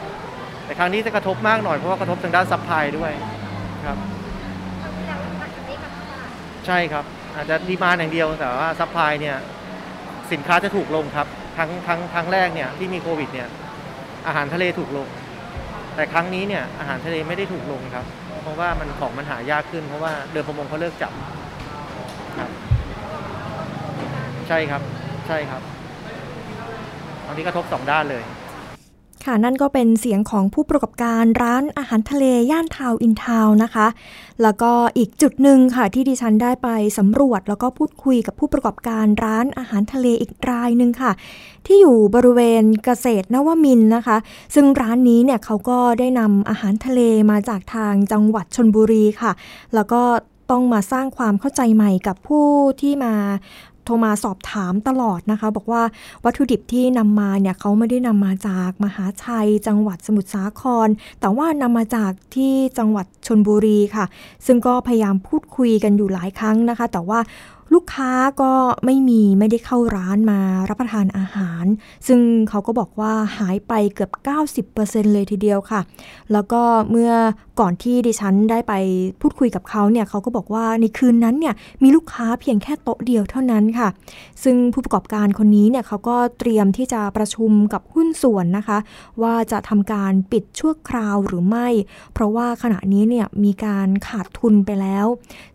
[0.64, 3.12] แต่ครั้งนี้จะกระทบมากหน่อยเพราะว่ากระทบทางด้าน supply ด้วย
[3.87, 3.98] ครับ
[6.68, 7.04] ใช่ครับ
[7.35, 9.37] อาจจะ demand อย่างเดียวแต่ว่า supply เนี่ย
[10.33, 11.26] สินค้าจะถูกลงครับ
[11.57, 13.48] ครั้งครั้งครั้งแรกเนี่ยที่มีโควิดเนี่ย
[14.26, 15.09] อาหารทะเลถูกลง
[15.94, 18.07] แต่ครั้งนี้เนี่ยอาหารทะเลไม่ได้ถูกลงครับ
[18.42, 21.12] เพราะว่ามันของมันหายากขึ้น เพราะว่าเรือประมงเขาเลิกจับ
[22.38, 22.50] ครับ
[24.48, 24.83] ใช่ครับ
[25.26, 25.62] ใช่ครับ
[27.26, 28.22] ตอนนี้กระทบสองด้านเลย
[29.29, 33.87] ค่ะ นั่นก็เป็นเสียงของผู้ประกอบการร้านอาหารทะเลย่านทาวอินทาวนะคะ
[34.43, 41.12] แล้วก็อีกจุดหนึ่งค่ะที่ดิฉันได้ไปสำรวจ แล้วก็พูดคุยกับผู้ประกอบการร้านอาหารทะเลอีกรายหนึ่งค่ะ
[41.67, 44.17] ที่อยู่บริเวณเกษตรนวมินนะคะ
[44.55, 49.33] ซึ่งร้านนี้เนี่ยเขาก็ได้นำอาหารทะเลมาจากทางจังหวัดชนบุรีค่ะ
[49.75, 50.03] แล้วก็
[50.51, 52.47] ต้องมาสร้างความเข้าใจใหม่กับผู้
[52.81, 53.14] ที่มา
[53.88, 55.83] โทรมาสอบถามตลอดนะคะ บอกว่า
[56.24, 60.88] วัตถุดิบที่นำมาเนี่ยเขาไม่ได้นำมาจากมหาชัย จังหวัดสมุทรสาคร
[61.20, 64.05] แต่ว่านำมาจากที่จังหวัดชนบุรีค่ะ
[64.46, 67.18] ซึ่งก็พยายามพูดคุยกันอยู่หลายครั้งนะคะ แต่ว่า
[67.74, 68.52] ลูกค้าก็
[68.85, 71.64] ไม่มีไม่ได้เข้าร้านมารับประทานอาหาร
[72.07, 74.11] ซึ่งเขาก็บอกว่าหายไปเกือบ
[74.66, 75.81] 90%เลยทีเดียวค่ะ
[76.33, 77.12] แล้วก็เมื่อ
[77.61, 78.74] ก่อนที่ดิฉันได้ไป
[79.20, 83.88] พูดคุยกับเขาเนี่ยเขาก็บอกว่าในคืนนั้นเนี่ยมีลูกค้าเพียงแค่โต๊ะเดียวเท่านั้นค่ะ
[84.44, 88.78] ซึ่งผู้ประกอบการคนนี้เนี่ยเขาก็เตรียมที่จะประชุมกับหุ้นส่วนนะคะ
[89.22, 91.68] ว่าจะทำการปิดชั่วคราวหรือไม่
[92.14, 95.07] เพราะว่าขณะนี้เนี่ยมีการขาดทุนไปแล้ว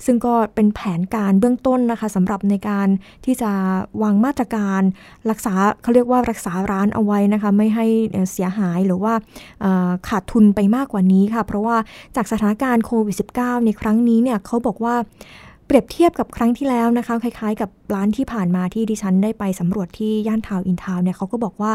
[0.05, 2.87] ซึ่งก็เป็นแผนการเบื้องต้นนะคะสำหรับในการ
[3.25, 3.51] ที่จะ
[4.01, 4.81] วางมาตรการ
[5.29, 7.85] รักษาเขาเรียกว่ารักษาร้านเอาไว้นะคะไม่ให้
[8.31, 9.13] เสียหายหรือว่า
[10.07, 11.77] ขาดทุนไปมากกว่านี้ค่ะ เพราะว่า
[12.15, 14.95] จากสถานการณ์โควิด -19 ในครั้งนี้เนี่ยเขาบอกว่า
[15.67, 21.71] เปรียบเทียบกับครั้งที่แล้วนะคะคล้ายๆ กับร้านที่ผ่านมาที่ดิฉันได้ไปสำรวจที่ย่านทาวน์อินทาวน์เนี่ยเขาก็บอกว่า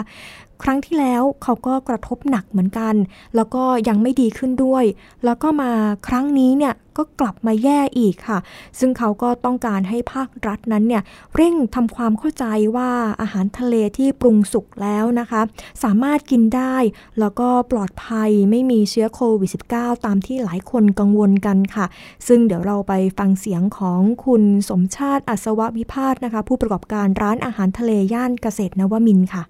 [0.62, 2.94] ครั้งที่แล้วเขาก็กระทบหนักเหมือนกัน
[3.36, 4.84] แล้วก็ยังไม่ดีขึ้นด้วย
[5.24, 5.70] แล้วก็มา
[6.08, 8.38] ครั้งนี้เนี่ยก็กลับมาแย่อีกค่ะ
[8.78, 11.02] ซึ่งเขาก็ต้องการให้ภาครัฐนั้นเนี่ย
[11.36, 12.44] เร่งทำความเข้าใจ
[12.76, 12.90] ว่า
[13.20, 15.40] อาหารทะเลที่ปรุงสุกแล้วนะคะ
[15.82, 16.76] สามารถกินได้
[17.20, 21.86] แล้วก็ปลอดภัยไม่มีเชื้อโควิด -19 ตามที่หลายคนกังวลกันค่ะ
[22.26, 29.44] ซึ่งเดี๋ยวเราไปฟังเสียงของคุณสมชาติอัศววิพาสนะคะ ผู้ประกอบการร้านอาหารทะเลย่านเกษตรนวมินค่ะ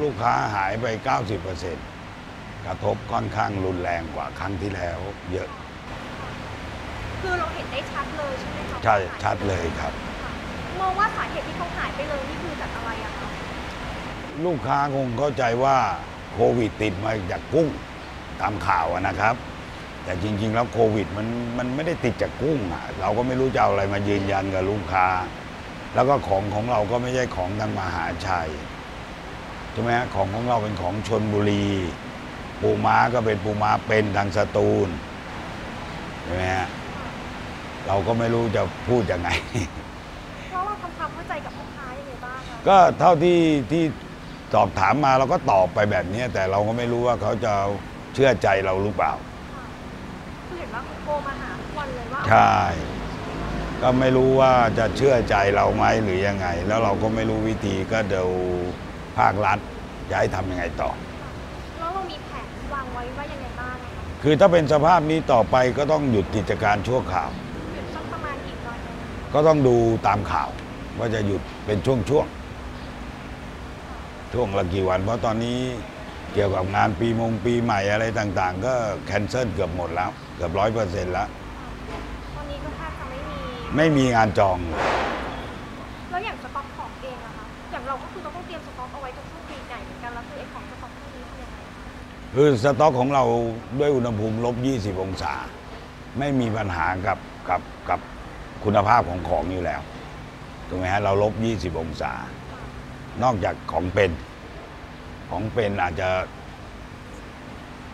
[0.00, 0.86] ลูกค้าหายไป
[1.76, 4.98] 90%กระทบค่อนข้างรุนแรงกว่าครั้งที่แล้ว
[5.32, 5.48] เยอะ
[7.20, 9.92] คือเราเห็นได้ชัดเลยใช่ไหมคะใช่ชัดเลยครับ
[10.80, 13.28] มองว่าสาเหตุที่เขาหายไปเลยนี่คือจากอะไรอะคะ
[14.44, 15.76] ลูกค้าคงเข้าใจว่า
[16.34, 17.68] โควิดติดมาจากกุ้ง
[18.40, 19.34] ตามข่าวอะนะครับ
[20.04, 21.26] แต่จริง ๆ แล้วโควิดมัน
[21.58, 25.06] มันไม่ได้ติดจากกุ้งอะเราก็ไม่รู้จะเอาอะไรมายืนยันกับลูกค้า
[25.94, 28.50] แล้วก็ของของเราก็ไม่ใช่ของทางมหาชัย
[29.72, 31.66] ใช่ไหมฮะของของเราเป็นของชนบุรี
[32.60, 34.88] ปูม้าก็เป็นปูม้าเป็นทางสตูล
[36.24, 36.68] ใช่ไหมฮะ
[37.86, 39.28] เราก็ไม่รู้จะพูดยังไง
[40.50, 43.84] เพราะเราทำความเข้าใจกับลูกค้ายังไงบ้างคะก็เท่าที่ที่
[44.54, 47.52] สอบถามมาเราก็ตอบไปแบบนี้ แต่เราก็ไม่รู้ว่าเขาจะ
[48.14, 49.12] เชื่อใจเราหรือเปล่า
[50.48, 52.58] คือเห็นว่าโทรมาหาทุกวันเลยว่าใช่
[53.82, 58.28] ก็ไม่รู้ว่าจะเชื่อใจเราไหมหรือยังไง แล้วเราก็ไม่รู้วิธีก็เดี๋ยว
[59.18, 59.58] ภาครัฐ
[60.10, 60.90] จะให้ทำยังไงต่อ
[61.78, 67.30] แล้วเรามีแผนวางไว้ว่ายังไงบ้างอะคะคือถ้าเป็นสภาพนี้ต่อไปก็ต้องหยุดกิจการชั่วคราว
[67.74, 70.50] หยุดสักประมาณกี่วันนะคะก็ต้องดูตามข่าว
[70.98, 75.58] ว่าจะหยุดเป็นช่วงช่วงๆช่วงละกี่วัน เพราะตอนนี้
[76.34, 78.74] เกี่ยวกับงานปีมงปีใหม่อะไรต่างๆ ก็
[79.06, 81.28] แคนเซิลเกือบหมดแล้ว เกือบร้อยเปอร์เซ็นต์แล้ว
[82.36, 83.36] ตอนนี้ก็แทบจะไม่มี
[83.76, 84.82] ไม่มีงานจองเลย
[86.10, 86.46] แล้วอย่างส
[92.34, 93.24] คือสต็อกของเรา
[93.78, 95.32] ด้วยอุณหภูมิลบ 20 องศา
[96.18, 97.18] ไม่มีปัญหากับ
[97.48, 98.00] กับกับ
[98.64, 99.80] คุณภาพของของอยู่แล้ว
[100.68, 102.12] ถูกไหมฮะเราลบ 20 องศา
[103.22, 104.10] นอกจากของเป็น
[105.30, 106.08] ของเป็นอาจจะ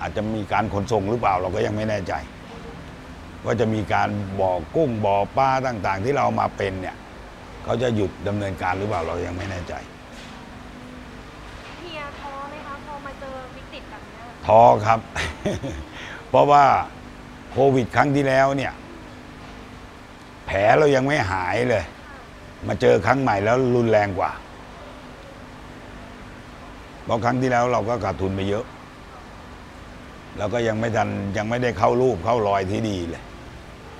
[0.01, 2.14] อาจจะมีการขนส่งหรือเปล่าเราก็ยังไม่แน่ใจ
[3.44, 4.09] ว่าจะมีการ
[4.40, 6.96] บ่อกุ้งบ่อปลาต่าง ๆ ที่เรามาเป็นเนี่ย
[7.64, 9.74] เขาจะหยุดดำเนินการหรือเปล่าเรายังไม่แน่ใจ
[11.79, 15.00] เฮียท้อไหมคะพอมาเจอวิกฤตแบบเนี้ย ท้อครับ
[16.28, 16.64] เพราะว่า
[17.52, 18.72] โควิดครั้งที่แล้วเนี่ย
[20.46, 21.84] แผลเรายังไม่หายเลย
[22.68, 24.30] มาเจอครั้งใหม่แล้วรุนแรงกว่า
[27.04, 28.64] เพราะครั้งที่แล้วเราก็ขาดทุนไปเยอะ
[30.38, 33.22] แล้วก็ยังไม่ทันยังไม่ได้เข้ารูปเข้ารอยที่ดีเลย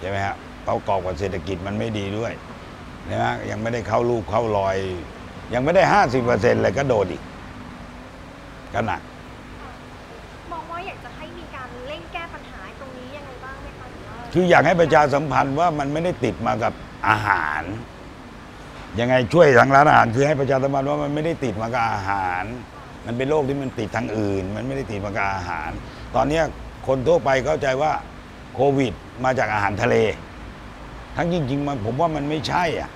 [0.01, 2.33] ใช่ไหมฮะประกอบกับเศรษฐกิจมันไม่ดีด้วย
[3.11, 4.77] นะฮะยังไม่ได้เข้ารูปเข้ารอย
[5.55, 7.23] ยังไม่ได้ห้าสิบเปอร์เซ็นต์เลยก็โดนอีก
[8.75, 9.01] ก็หนัก
[10.53, 13.69] มองว่าอยากจะให้มีการเร่งแก้ปัญหาตรงนี้ยังไงบ้างไหม
[14.31, 16.73] คะหรือว่าคืออยากให้ประชาสัมพันธ์ว่ามันไม่ได้ติดมากับ
[17.09, 17.63] อาหาร
[19.01, 22.45] ยังไงช่วยทางร้านอาหารคือให้ประชาสัมพันธ์ว่ามันไม่ได้ติดมากับอาหาร
[23.07, 25.71] มันเป็นโรคที่มันติดทางอื่น มันไม่ได้ติดมากับอาหาร
[26.17, 26.45] ตอนเนี้ย
[26.87, 27.93] คนทั่วไปเข้าใจว่า
[28.55, 28.93] โควิด
[29.25, 29.97] มาจากอาหารทะเล
[31.17, 32.91] ทั้งจริงๆมันผมว่ามันไม่ใช่อะ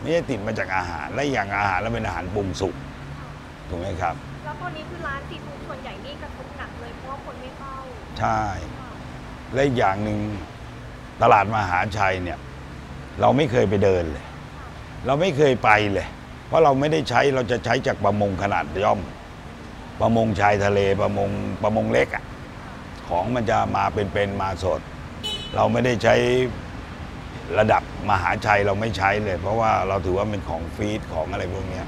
[0.00, 2.74] ไม่ได้ติดมาจากอาหาร และอย่างอาหารแล้วเป็นอาหารปรุงสุก
[3.68, 7.74] ถูกไหมครับ แล้วตอนนี้คือร้านซีฟู้ดส่วนใหญ่นี่กระทบหนักเลยเพราะว่าคนไม่เข้า
[8.18, 8.40] ใช่
[9.52, 10.18] และอีกอย่างหนึ่ง
[11.22, 12.38] ตลาดมหาชัยเนี่ย
[13.20, 14.24] เราไม่เคยไปเดินเลย
[15.06, 16.06] เราไม่เคยไปเลย
[16.46, 19.00] เพราะเราไม่ได้ใช้เราจะใช้จากประมงขนาดย่อม
[20.00, 21.30] ประมงชายทะเลประมง
[21.62, 22.24] ประมงเล็กอะ
[23.08, 24.80] ของมันจะมาเป็นๆมาสด
[25.54, 26.14] เราไม่ได้ใช้
[27.58, 31.86] ระดับมหาชัยเราไม่ใช้เลย เพราะว่าเราถือว่าเป็นของฟีดของอะไรพวกเนี้ย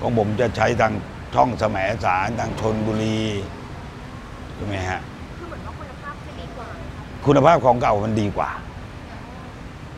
[0.00, 0.92] ของผมจะใช้ทาง
[1.34, 3.20] ช่องแสมสารทางชนบุรี
[4.56, 5.00] ถูกไหมฮะ
[7.26, 8.50] คุณภาพของเก่ามันดีกว่า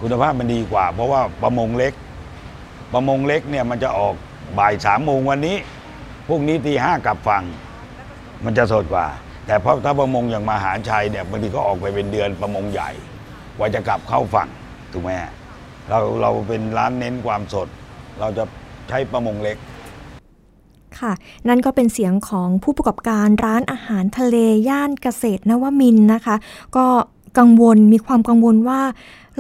[0.03, 1.93] คุณภาพมันดีกว่า เพราะว่าประมงเล็ก
[2.93, 4.15] ประมงเล็กเนี่ยมันจะออก
[4.59, 5.57] บ่ายสามโมงวันนี้
[6.29, 7.45] พรุ่งนี้ตีห้ากลับฝั่ง
[8.45, 9.07] มันจะสดกว่า
[9.47, 12.91] แต่เพราะถ้าประมงอย่างมหาชัยเนี่ยบางทีก็ออกไปเป็นเดือนประมงใหญ่
[13.57, 14.49] กว่าจะกลับเข้าฝั่ง
[14.93, 15.11] ถูกไหม
[15.89, 17.69] เราเราเป็นร้านเน้นความสด
[18.21, 18.45] เราจะ
[18.89, 19.57] ใช้ประมงเล็ก
[21.01, 21.13] ค่ะ
[21.49, 24.37] นั่นก็เป็นเสียงของผู้ประกอบการร้านอาหารทะเล
[24.69, 26.37] ย่านเกษตรนวมินนะคะ
[26.77, 26.87] ก็
[27.39, 28.81] กังวลมีความกังวลว่า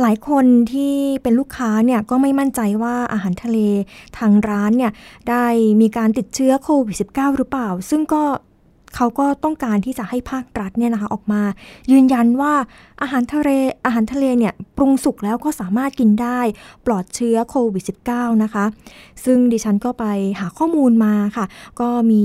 [0.01, 3.59] หลายคนที่เป็นลูกค้าเนี่ยก็ไม่มั่นใจว่าอาหารทะเล
[4.18, 4.92] ทางร้านเนี่ย
[5.29, 5.44] ได้
[5.81, 8.23] มีการติดเชื้อโควิด -19 หรือเปล่า ซึ่งก็
[8.96, 11.42] เขาก็ต้องการที่จะให้ภาครัฐเนี่ยนะคะออกมา
[11.92, 12.55] ยืนยันว่า
[13.03, 13.48] อาหารทะเล
[13.85, 16.40] อาหารทะเลเนี่ยปรุงสุกแล้วก็สามารถกินได้
[16.87, 18.64] ปลอดเชื้อโควิด -19 นะคะ
[19.24, 20.05] ซึ่งดิฉันก็ไป
[20.40, 21.44] หาข้อมูลมาค่ะ
[21.81, 22.24] ก็มี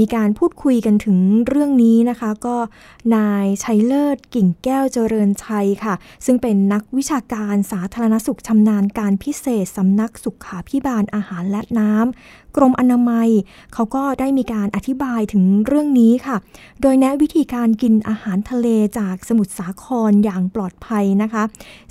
[0.00, 1.18] มีการพูดคุยกันถึง
[1.48, 2.56] เรื่องนี้นะคะ ก็
[3.16, 5.94] นายชัยเลิศกิ่งแก้วเจริญชัยค่ะ
[6.24, 13.28] ซึ่งเป็นนักวิชาการสาธารณสุขชำนาญการพิเศษสำนักสุขาพิบาลอาหารและน้ำ กรมอนามัย
[13.74, 16.36] เขาก็ได้มีการอธิบายถึงเรื่องนี้ค่ะ
[16.80, 18.66] โดยแนะวิธีการกินอาหารทะเล
[18.98, 21.42] จากสมุทรสาครอย่างปลอดภัยนะคะ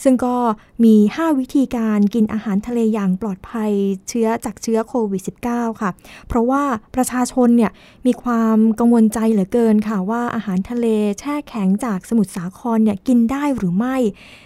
[0.03, 0.35] ซึ่งก็
[0.83, 3.71] มี 5 วิธีการกินอาหารทะเลอย่างปลอดภัย
[4.09, 5.89] เชื้อจากเชื้อโควิด -19 ค่ะ
[6.27, 6.63] เพราะว่า
[6.95, 7.71] ประชาชนเนี่ย
[8.05, 10.87] มีความกังวลใจเหลือเกินค่ะว่าอาหารทะเล
[11.19, 13.95] แช่แข็งจากสมุทรสาครเนี่ยกินได้หรือไม่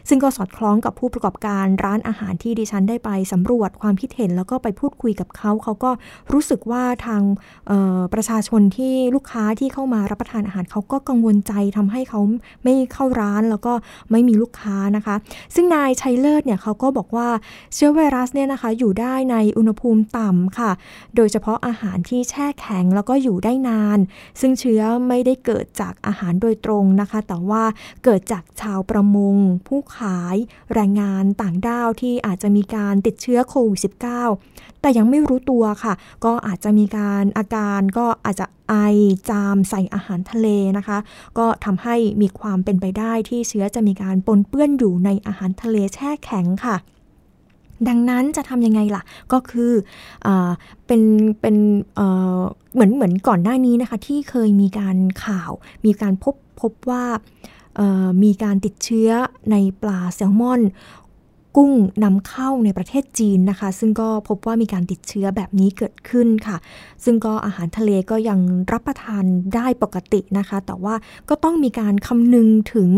[0.10, 5.91] ซึ่งก็สอดคล้องกับผู้ประกอบการร้านอาหารที่ดิฉันได้ไปสำรวจความคิดเห็นแล้วก็ไปพูดคุยกับเขาเขาก็
[6.34, 7.22] รู้สึกว่าทาง
[8.13, 12.22] ประชาชนที่ลูกค้าที่เข้ามารับประทานอาหารเขาก็กังวลใจทำให้เขา
[12.63, 13.74] ไม่เข้าร้านแล้วก็
[14.12, 15.16] ไม่มีลูกค้านะคะ
[15.56, 17.28] ซึ่งนายชัยเลิศเนี่ยเขาก็บอกว่า
[17.76, 20.72] เชื้อไวรัสเนี่ยนะคะอยู่ได้ในอุณหภูมิต่ำค่ะ
[21.16, 24.00] โดยเฉพาะอาหารที่แช่แข็งแล้วก็อยู่ได้นาน
[24.39, 27.63] ซึ่งเชื้อไม่ได้เกิดจากอาหารโดยตรงนะคะ แต่ว่า
[28.04, 29.36] เกิดจากชาวประมง
[29.68, 30.36] ผู้ขาย
[30.74, 33.80] แรงงานต่างด้าวที่อาจจะมีการติดเชื้อโควิด
[34.32, 35.92] -19 แต่ยังไม่รู้ตัวค่ะ
[36.25, 38.75] ก็อาจจะมีการอาการก็อาจจะไอ
[39.29, 40.97] จามใส่อาหารทะเลนะคะ
[41.38, 46.77] ก็ทำให้มีความเป็นไปได้ที่เชื้อจะมีการปนเปื้อนอยู่ในอาหารทะเลแช่แข็งค่ะ
[47.88, 49.03] ดังนั้นจะทำยังไงล่ะ
[49.34, 49.71] ก็คือ
[50.25, 50.27] อ
[50.88, 51.01] เป็น
[51.41, 51.56] เป็น
[52.73, 55.51] เหมือนเหมือนก่อนหน้านี้นะคะ ที่เคยมีการข่าว
[55.86, 57.03] มีการพบพบว่า
[58.23, 59.10] มีการติดเชื้อ
[59.51, 60.62] ในปลาแซลมอน
[61.56, 61.72] กุ้ง
[62.04, 66.58] นำเข้าในประเทศจีนนะคะ ซึ่งก็พบว่ามีการติดเชื้อแบบนี้เกิดขึ้นค่ะ
[67.04, 68.39] ซึ่งก็อาหารทะเลก็ยัง
[68.72, 69.24] รับประทาน
[69.56, 70.96] ได้ปกตินะคะ แต่ว่า
[71.30, 72.89] ก็ต้องมีการคำนึงถึง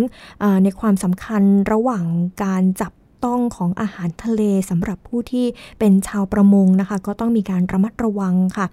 [0.63, 2.06] ในความสำคัญระหว่าง
[2.44, 2.94] การจับ
[3.26, 5.46] ต้องของอาหารทะเลสำหรับผู้ที่
[5.80, 8.65] เป็นชาวประมงนะคะ ก็ต้องมีการระมัดระวังค่ะ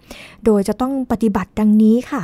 [0.45, 2.23] โดยจะต้องปฏิบัติดังนี้ค่ะ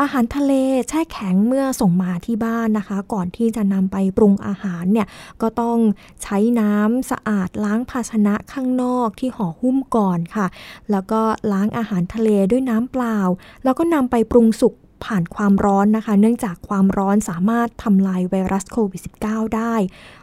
[0.00, 0.52] อาหารทะเล
[0.88, 5.06] แช่แข็งเมื่อส่งมาที่บ้านนะคะ ก่อนที่จะนำไปปรุงอาหารเนี่ย
[5.42, 5.78] ก็ต้อง
[6.22, 10.46] ใช้น้ำสะอาดล้างภาชนะข้างนอกที่ห่อหุ้มก่อนค่ะ
[10.90, 11.20] แล้วก็
[11.52, 13.18] ล้างอาหารทะเลด้วยน้ำเปล่า
[13.64, 19.74] แล้วก็นำไปปรุงสุก ผ่านความร้อนนะคะ เนื่องจากความร้อนสามารถทำลายไวรัสโควิด -19 ได้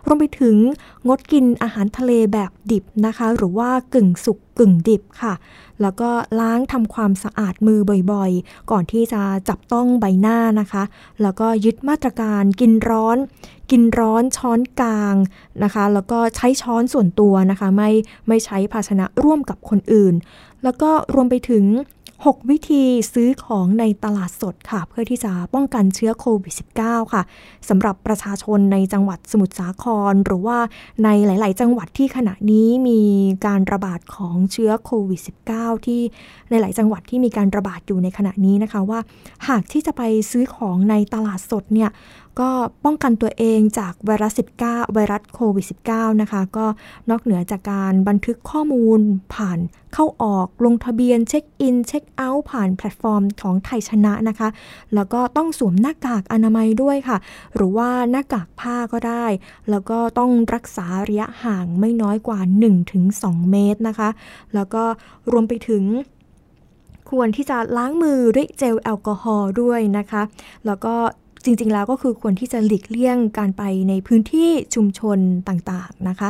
[0.06, 0.58] รวมไปถึง
[1.08, 5.34] งดกินอาหารทะเลแบบดิบนะคะ หรือว่ากึ่งสุกกึ่งดิบค่ะ
[5.82, 6.10] แล้วก็
[6.40, 7.80] ล้างทำความสะอาดมือ
[8.12, 10.84] บ่อยๆ ก่อนที่จะจับต้องใบหน้านะคะ
[11.22, 13.18] แล้วก็ยึดมาตรการกินร้อน
[13.72, 15.16] กินร้อนช้อนกลาง
[15.64, 17.92] นะคะ แล้วก็ใช้ช้อนส่วนตัวนะคะ ไม่
[18.28, 20.16] ไม่ใช้ภาชนะร่วมกับคนอื่น
[20.64, 21.66] แล้วก็รวมไปถึง
[22.26, 26.54] 6 วิธีซื้อของในตลาดสดค่ะ เพื่อที่จะป้องกันเชื้อโควิด
[26.84, 27.22] -19 ค่ะ
[27.70, 30.58] สำหรับประชาชนในจังหวัดสมุทรสาคร หรือว่า
[31.04, 33.02] ในหลาย ๆ จังหวัดที่ขณะนี้มี
[33.46, 35.22] การระบาดของเชื้อโควิด
[35.54, 36.02] -19 ที่
[36.50, 39.00] ในหลายจังหวัดที่มีการระบาดอยู่ในขณะนี้นะคะว่า
[39.48, 40.02] หากที่จะไป
[40.32, 41.90] ซื้อของในตลาดสดเนี่ย
[42.40, 42.52] ก็
[42.86, 44.32] ป้องกันตัวเองจากไวรัส
[44.64, 46.66] 19 ไวรัสโควิด -19 นะคะ ก็
[47.10, 49.00] นอกเหนือจากการบันทึกข้อมูล
[49.34, 49.60] ผ่าน
[49.94, 54.50] เข้าออกลงทะเบียนเช็คอิน เช็คเอาท์ผ่านแพลตฟอร์มของไทยชนะนะคะ
[54.96, 57.18] แล้วก็ต้องสวมหน้ากากอนามัยด้วยค่ะ
[57.56, 59.26] หรือว่าหน้ากากผ้าก็ได้
[59.70, 62.40] แล้วก็ต้องรักษาระยะห่างไม่น้อยกว่า
[62.96, 64.10] 1-2 เมตรนะคะ
[64.56, 64.84] แล้วก็
[65.32, 65.84] รวมไปถึง
[67.10, 70.22] ควรที่จะล้างมือด้วยเจลแอลกอฮอล์ด้วยนะคะ
[70.66, 70.96] แล้วก็
[71.44, 76.30] จริงๆแล้วก็คือควรที่จะหลีกเลี่ยงการไปในพื้นที่ชุมชนต่างๆนะคะ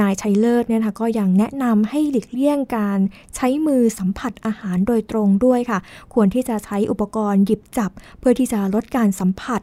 [0.00, 2.98] นายชัยเลิศเนี่ยนะคะก็ยังแนะนำให้หลีกเลี่ยงการ
[3.36, 5.78] ใช้มือสัมผัสอาหารโดยตรงด้วยค่ะ
[6.14, 9.60] ควรที่จะใช้อุปกรณ์หยิบจับ เพื่อที่จะลดการสัมผัส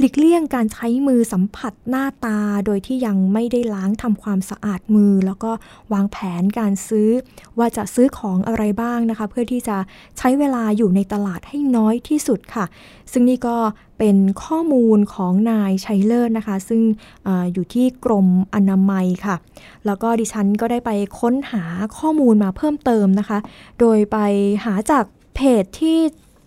[0.00, 5.50] หลีกเลี่ยงการใช้มือสัมผัสหน้าตา โดยที่ยังไม่ได้ล้างทำความสะอาดมือ แล้วก็
[5.92, 7.10] วางแผนการซื้อ
[7.58, 9.76] ว่าจะซื้อของอะไรบ้างนะคะ เพื่อที่จะ
[10.18, 12.64] ใช้เวลาอยู่ในตลาดให้น้อยที่สุดค่ะ
[13.12, 13.56] ซึ่งนี่ก็
[13.98, 16.82] เป็นข้อมูลของนายชัยเลิศนะคะ ซึ่ง
[17.26, 19.36] ออยู่ที่กรมอนามัยค่ะ
[19.86, 21.64] แล้วก็ดิฉันก็ได้ไปค้นหา
[21.98, 23.38] ข้อมูลมาเพิ่มเติมนะคะ
[23.80, 24.18] โดยไป
[24.64, 25.98] หาจากเพจที่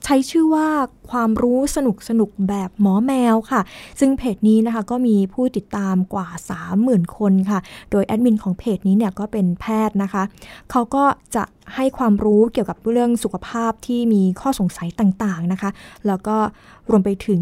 [0.05, 0.67] ใช้ชื่อว่า
[1.11, 3.61] ความรู้สนุกสนุกแบบหมอแมวค่ะ
[3.99, 6.27] ซึ่งเพจนี้นะคะก็มีผู้ติดตามกว่า
[6.71, 7.59] 30,000 คนค่ะ
[7.91, 10.23] โดยแอดมินของเพจนี้เนี่ยก็เป็นแพทย์นะคะ
[10.71, 11.03] เขาก็
[11.35, 11.43] จะ
[11.75, 15.69] ให้ความรู้เกี่ยวกับเรื่องสุขภาพที่มีข้อสงสัยต่างๆนะคะ
[16.07, 16.37] แล้วก็
[16.89, 17.41] รวมไปถึง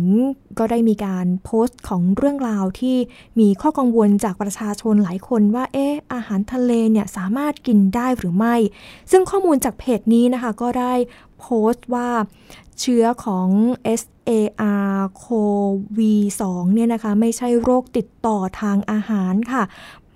[0.59, 2.97] ก็ได้มีการโพสต์ของเรื่องราวที่
[3.39, 8.55] มีข้อกังวลจากประชาชนหลายคนว่า เอ๊ะ อาหารทะเลเนี่ยสามารถกินได้หรือไม่
[9.11, 10.93] ซึ่งข้อมูลจากเพจนี้นะคะก็ได้
[11.39, 12.09] โพสต์ว่า
[12.79, 13.49] เชื้อของ
[14.01, 16.41] SAR CoV2
[16.73, 19.63] เนี่ยนะคะ ไม่ใช่โรคติดต่อทางอาหารค่ะ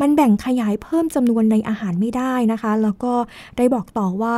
[0.03, 3.13] มันแบ่งขยายเพิ่มจำนวนในอาหารไม่ได้นะคะ แล้วก็
[3.57, 4.35] ได้บอกต่อว่า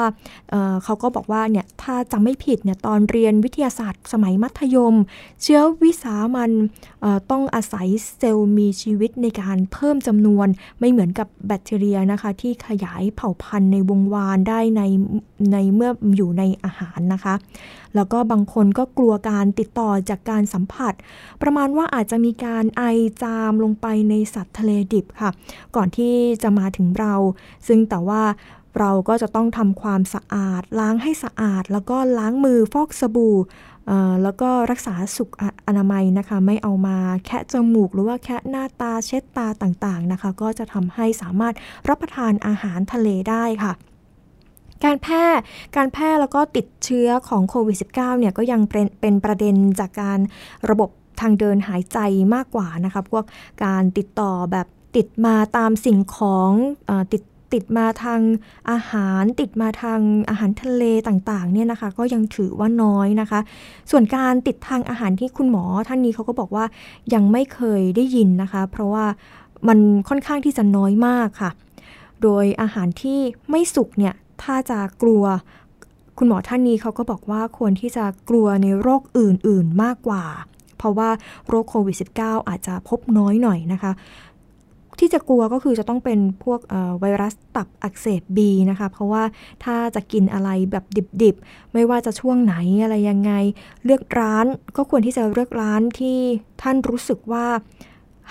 [0.49, 4.95] เเขาก็บอกว่าเนี่ยถ้าจำไม่ผิดเนี่ยตอนเรียนวิทยาศาสตร์สมัยมัธยม
[5.41, 6.51] เชื้อวิสามัน
[7.31, 10.47] ต้องอาศัยเซลล์มีชีวิตในการเพิ่มจำนวน
[10.79, 14.81] ไม่เหมือนกับแบคทีเรียนะคะ ที่ขยายเผ่าพันธุ์ในวงวานได้ใน
[15.53, 17.33] ในเมื่ออยู่ในอาหารนะคะ
[17.95, 20.93] แล้วก็บางคนก็กลัวการติดต่อจากการสัมผัส
[21.41, 22.83] ประมาณว่าอาจจะมีการไอ
[23.23, 25.31] จามลงไปในสัตว์ทะเลดิบค่ะ
[25.75, 27.13] ก่อนที่จะมาถึงเรา
[27.67, 28.23] ซึ่งแต่ว่า
[28.79, 33.37] เราก็จะต้องทำความสะอาด ล้างให้สะอาด แล้วก็ล้างมือฟอกสบู่
[34.23, 35.31] แล้วก็รักษาสุข
[35.67, 41.53] อนามัยนะคะ ไม่เอามาแคะจมูก หรือว่าแคะหน้าตาเช็ดตาต่างๆนะคะ ก็จะทำให้สามารถ
[41.89, 43.73] รับประทานอาหารทะเลได้ค่ะ
[44.83, 45.23] การแพร่
[45.75, 50.19] การแพร่แล้วก็ติดเชื้อของโควิด -19 เนี่ยก็ยังเป็นเป็นประเด็นจากการ
[50.69, 50.89] ระบบ
[51.21, 51.99] ทางเดินหายใจ
[52.35, 53.23] มากกว่านะคะพวก
[53.65, 56.51] การติดต่อแบบติดมาตามสิ่งของ
[56.89, 58.21] อติดติดมาทาง
[58.71, 63.39] อาหาร ติดมาทางอาหารทะเลต่างๆเนี่ยนะคะก็ยังถือว่าน้อยนะคะ
[63.91, 66.65] ส่วนการติดทางอาหารที่คุณหมอท่านนี้เขาก็บอกว่า
[67.13, 69.05] ยังไม่เคยได้ยินนะคะ เพราะว่า
[69.67, 71.51] มันค่อนข้างที่จะน้อยมากค่ะ
[72.23, 75.23] โดยอาหารที่ไม่สุกเนี่ย ถ้าจะกลัว
[76.17, 80.25] คุณหมอท่านนี้เขาก็บอกว่าควรที่จะกลัวในโรคอื่น ๆ มากกว่า
[80.77, 81.09] เพราะว่า
[81.47, 83.91] โรคโควิด -19 อาจจะพบน้อยหน่อยนะคะ
[84.99, 86.59] ที่จะกลัวก็คือจะต้องเป็นพวก
[86.99, 89.23] ไวรัสตับอักเสบบีนะคะ เพราะว่า
[89.63, 90.85] ถ้าจะกินอะไรแบบ
[91.23, 93.31] ดิบ ๆ ไม่ว่าจะช่วงไหนอะไรยังไง
[93.85, 94.45] เลือกร้าน
[94.77, 96.19] ก็ควรที่จะเลือกร้านที่
[96.61, 97.45] ท่านรู้สึกว่า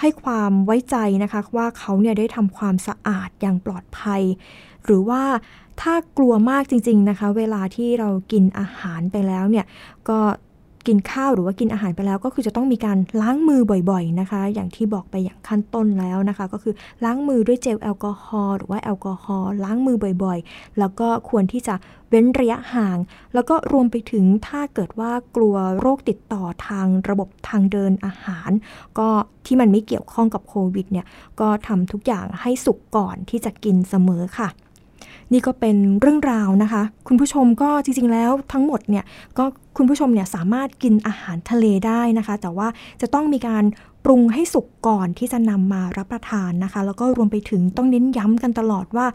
[0.01, 4.23] ให้ความไว้ใจนะคะว่าเขาเนี่ยได้ทำความสะอาดอย่างปลอดภัย
[4.85, 5.23] หรือว่า
[5.81, 9.67] ถ้ากลัวมากจริง ๆนะคะ เวลาที่เรากินอาหารไปแล้วเนี่ย
[10.09, 10.19] ก็
[10.87, 13.61] กินข้าวหรือว่ากินอาหารไปแล้ว ก็คือจะต้องมีการล้างมือ
[13.91, 21.75] บ่อยๆนะคะ อย่างที่บอกไปอย่างขั้นต้นแล้วนะคะ ก็คือล้างมือด้วยเจลแอลกอฮอล์หรือว่าแอลกอฮอล์ล้างมือบ่อยๆ แล้วก็ควรที่จะ
[22.09, 22.99] เว้นระยะห่าง
[23.35, 28.51] แล้วก็รวมไปถึงถ้าเกิดว่ากลัวโรคติดต่อทางระบบทางเดินอาหาร
[28.99, 29.09] ก็
[29.47, 31.07] ที่มันไม่เกี่ยวข้องกับโควิดเนี่ย
[31.41, 34.49] ก็ทำทุกอย่างให้สุกก่อนที่จะกินเสมอค่ะ
[35.33, 39.05] นี่ก็เป็นเรื่องราวนะคะ คุณผู้ชมก็จริงๆแล้วทั้งหมดเนี่ย
[39.39, 39.45] ก็
[39.77, 42.69] คุณผู้ชมเนี่ยสามารถกินอาหารทะเลได้นะคะ แต่ว่า
[43.01, 43.65] จะต้องมีการ
[44.05, 49.07] ปรุงให้สุกก่อนที่จะนำมารับประทานนะคะ แล้วก็รวมไปถึงต้องเน้นย้ำกันตลอดว่า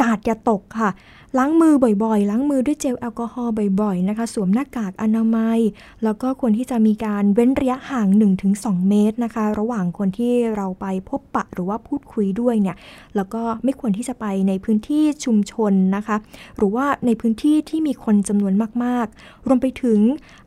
[0.00, 0.90] กาดอย่าตกค่ะ
[1.38, 5.58] ล้างมือบ่อยๆ ล้างมือด้วยเจลแอลกอฮอล์บ่อยๆนะคะ สวมหน้ากากอนามัย
[6.04, 8.08] แล้วก็ควรที่จะมีการเว้นระยะห่าง
[8.48, 12.76] 1-2 เมตรนะคะ ระหว่างคนที่เราไปพบปะหรือว่าพูดคุยด้วยเนี่ย
[13.16, 16.16] แล้วก็ไม่ควรที่จะไปในพื้นที่ชุมชนนะคะ
[16.56, 19.98] หรือว่าในพื้นที่ที่มีคนจำนวนมากๆ รวมไปถึง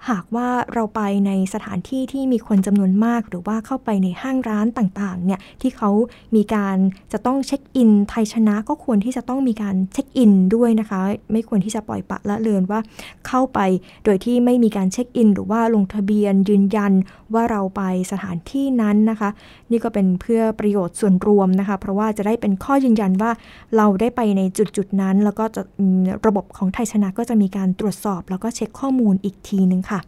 [0.10, 5.90] หากว่าเราไปในสถานที่ที่มีคนจำนวนมาก หรือว่าเข้าไปในห้างร้านต่างๆเนี่ยที่เขา
[6.36, 6.78] มีการ
[7.14, 11.00] จะต้องเช็คอินไทยชนะก็ควรที่จะต้องมีการเช็คอินด้วยนะคะ
[11.32, 12.80] ไม่ควรที่จะปล่อยปะละเลยว่า
[13.28, 13.60] เข้าไป
[14.06, 16.94] โดยที่ไม่มีการเช็คอิน หรือว่าลงทะเบียนยืนยัน
[17.34, 17.82] ว่าเราไป
[18.12, 19.30] สถานที่นั้นนะคะ
[19.72, 23.32] นี่ก็เป็นเพื่อประโยชน์ส่วนรวมนะคะ เพราะว่าจะได้เป็นข้อยืนยันว่า
[23.78, 25.62] เราได้ไปในจุดๆนั้น แล้วก็จะ
[26.28, 30.00] ระบบของไทยชนะก็จะมีการตรวจสอบ แล้วก็เช็คข้อมูลอีกทีนึงค่ะ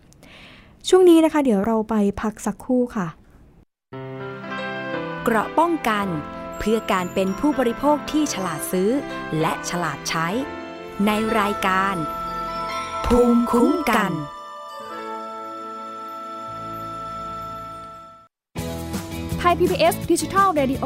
[0.88, 3.08] ช่วงนี้นะคะ เดี๋ยวเราไปพักสักครู่ค่ะ
[5.24, 6.08] เกราะป้องกัน
[6.60, 8.90] เพื่อการเป็นผู้บริโภคที่ฉลาดซื้อ
[9.42, 10.28] และฉลาดใช้
[11.06, 11.96] ในรายการ
[13.06, 14.12] ภูมิคุ้มกัน
[19.40, 20.86] ไทย PBS ดิจิทัล Radio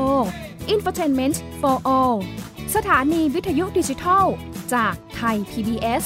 [0.74, 2.18] Infotainment for All
[2.76, 4.26] สถานีวิทยุดิจิทัล
[4.74, 6.06] จากไทย PBS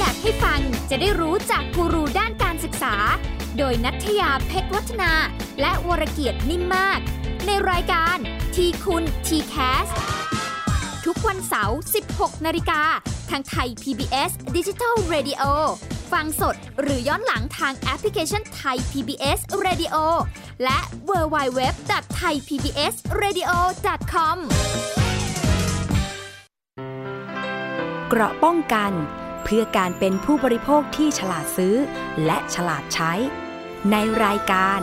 [0.00, 2.94] อยากให้ฟังจะได้รู้จากกูรูด้านการศึกษา
[3.58, 5.12] โดยนัทยาเพชรวัฒนา
[5.60, 6.98] และวรเกียดนิ่มมาก
[7.46, 8.16] ในรายการ
[8.54, 9.86] ทีคุณทีแคส
[11.06, 11.78] ทุกวันเสาร์
[12.10, 12.82] 16 นาฬิกา
[13.30, 15.42] ทางไทย PBS Digital Radio
[16.12, 19.96] ฟังสดหรือย้อนหลังทางแอปพลิเคชันไทย PBS Radio
[20.64, 20.78] และ
[21.08, 21.92] w w w t
[22.22, 23.50] h a i PBS Radio
[24.12, 24.36] com
[28.08, 28.92] เกราะป้องกัน
[29.48, 31.74] เพื่อการเป็นผู้บริโภคที่ฉลาดซื้อ
[32.24, 33.12] และฉลาดใช้
[33.90, 34.80] ในรายการ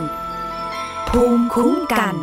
[1.08, 2.14] ภูมิคุ้มกัน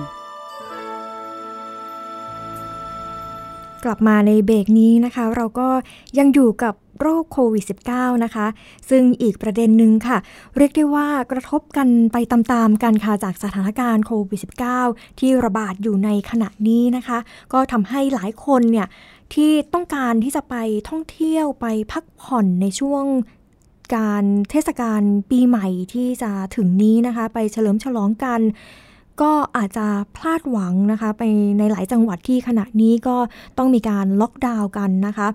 [3.83, 5.69] กลับมาในเบรกนี้นะคะ เราก็
[6.17, 8.47] ยังอยู่กับโรคโควิด -19 นะคะ
[8.89, 10.17] ซึ่งอีกประเด็นหนึ่งค่ะ
[10.57, 14.39] เรียกได้ว่ากระทบกันไปตามๆกันค่ะจากสถานการณ์โควิด
[14.79, 17.17] -19 ที่ระบาดอยู่ในขณะนี้นะคะ
[17.53, 18.87] ก็ทำให้หลายคนเนี่ย
[19.33, 20.55] ที่ต้องการที่จะไป
[20.89, 23.05] ท่องเที่ยวไปพักผ่อนในช่วง
[23.95, 28.41] การเทศกาลปีใหม่ที่จะถึงนี้นะคะ ไปเฉลิมฉลองกัน
[29.21, 31.23] ก็อาจจะพลาดหวังนะคะ ไป
[31.57, 33.17] ในหลายจังหวัดที่ขณะนี้ก็
[33.57, 35.27] ต้องมีการล็อกดาวน์กันนะคะ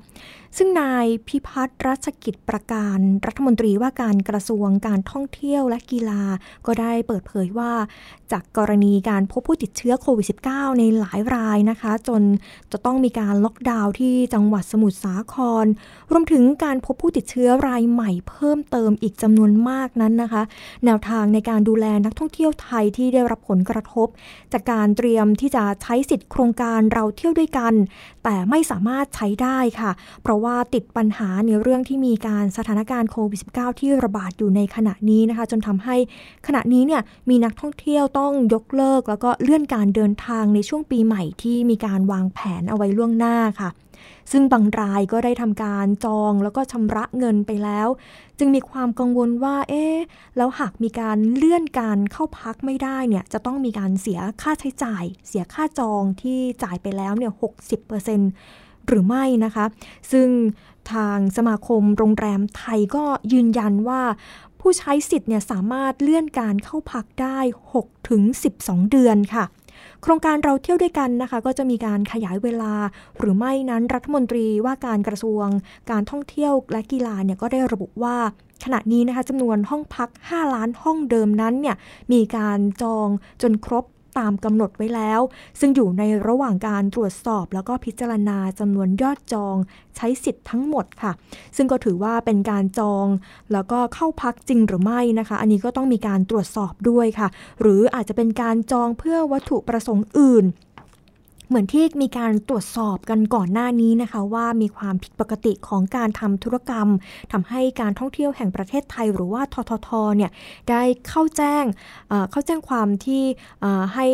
[0.59, 6.23] ซึ่งนายพิพัฒน์รัชกิจประการรัฐมนตรีว่าการกระทรวงการท่องเที่ยวและกีฬา
[6.67, 7.73] ก็ได้เปิดเผยว่า
[8.33, 12.23] จากกรณีการพบผู้ติดเชื้อโควิด -19 ในหลายรายนะคะ จน
[12.73, 15.35] จะต้องมีการล็อกดาวน์ที่จังหวัดสมุทรสาค
[15.65, 15.67] ร
[16.11, 20.43] รวมถึงการพบผู้ติดเชื้อรายใหม่เพิ่มเติมอีกจำนวนมากนั้นนะคะ
[20.85, 24.09] แนวทางในการดูแลนักท่องเที่ยวไทยที่ได้รับผลกระทบ
[24.53, 27.75] จากการเตรียมที่จะใช้สิทธิ์โครงการเราเที่ยวด้วยกัน
[28.25, 29.91] แต่ไม่สามารถใช้ได้ค่ะ
[30.23, 35.97] เพราะว่าว่าติดปัญหาในเรื่องที่มีการสถานการณ์โควิด -19 ที่ระบาดอยู่ในขณะนี้นะคะ จนทำให้
[36.47, 43.71] ขณะนี้เนี่ยมีนักท่องเที่ยวต้องยกเลิก แล้วก็เลื่อนการเดินทางในช่วงปีใหม่ที่มีการวางแผนเอาไว้ล่วงหน้าค่ะ
[44.33, 47.89] ซึ่งบางรายก็ได้ทำการจองแล้วก็ชำระเงินไปแล้ว
[48.39, 49.97] จึงมีความกังวลว่าเอ๊ะ
[50.37, 57.33] แล้วหากมีการเลื่อนการเข้าพักไม่ได้เนี่ยจะต้องมีการเสียค่าใช้จ่าย เสียค่าจองที่จ่ายไปแล้วเนี่ย
[58.01, 59.65] 60% หรือไม่นะคะ
[60.13, 60.29] ซึ่ง
[60.93, 64.03] ทางสมาคมโรงแรมไทยก็ยืนยันว่า
[64.61, 67.39] ผู้ใช้สิทธิ์เนี่ยสามารถเลื่อนการเข้าพักได้
[67.75, 68.23] 6ถึง
[68.59, 69.45] 12 เดือนค่ะ
[70.03, 72.73] โครงการเราเที่ยวด้วยกันนะคะ ก็จะมีการขยายเวลา
[73.19, 75.47] หรือไม่นั้นรัฐมนตรีว่าการกระทรวง
[75.91, 78.17] การท่องเที่ยวและกีฬาเนี่ยก็ได้ระบุว่า
[78.65, 81.77] ขณะนี้นะคะจำนวนห้องพัก 5 ล้านห้องเดิมนั้นเนี่ย
[82.13, 83.09] มีการจอง
[83.43, 83.85] จนครบ
[84.19, 85.21] ตามกำหนดไว้แล้ว
[85.61, 89.57] ซึ่งอยู่ในระหว่างการตรวจสอบ แล้วก็พิจารณาจำนวนยอดจอง
[89.97, 91.13] ใช้สิทธิ์ทั้งหมดค่ะ
[91.57, 93.07] ซึ่งก็ถือว่าเป็นการจอง
[93.53, 97.29] แล้วก็เข้าพักจริงหรือไม่นะคะ อันนี้ก็ต้องมีการตรวจสอบด้วยค่ะ
[97.61, 100.45] หรืออาจจะเป็นการจองเพื่อวัตถุประสงค์อื่น
[101.49, 106.89] เหมือนที่มีการตรวจสอบกันก่อนหน้านี้นะคะว่ามีความผิดปกติของการทำธุรกรรม
[107.33, 110.31] ทำให้การท่องเที่ยวแห่งประเทศไทย หรือว่าทททเนี่ย
[110.71, 111.65] ได้เข้าแจ้ง
[112.31, 113.23] เข้าแจ้งความที่
[113.95, 114.07] ให้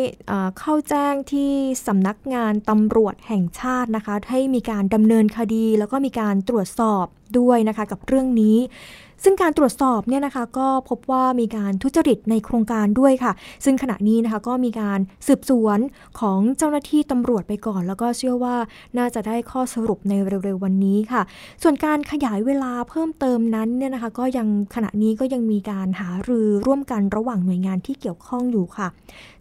[0.58, 1.50] เข้าแจ้งที่
[1.86, 7.06] สำนักงานตำรวจแห่งชาตินะคะให้มีการดำเนินคดี แล้วก็มีการตรวจสอบ
[7.38, 8.56] ด้วยนะคะกับเรื่องนี้
[9.24, 13.32] ซึ่งการตรวจสอบเนี่ยนะคะก็พบว่ามีการทุจริตในโครงการด้วยค่ะ
[13.64, 15.78] ซึ่งขณะนี้นะคะก็มีการสืบสวน
[16.20, 18.56] ของเจ้าหน้าที่ตำรวจไปก่อน แล้วก็เชื่อว่า
[18.98, 20.12] น่าจะได้ข้อสรุปใน
[20.44, 21.22] เร็วๆวันนี้ค่ะ
[21.62, 28.88] ส่วนการขยายเวลาเพิ่มเติมนั้นเนี่ยนะคะก็ยังขณะนี้ก็ยังมีการหารือร่วมกันระหว่างหน่วยงานที่เกี่ยวข้องอยู่ค่ะ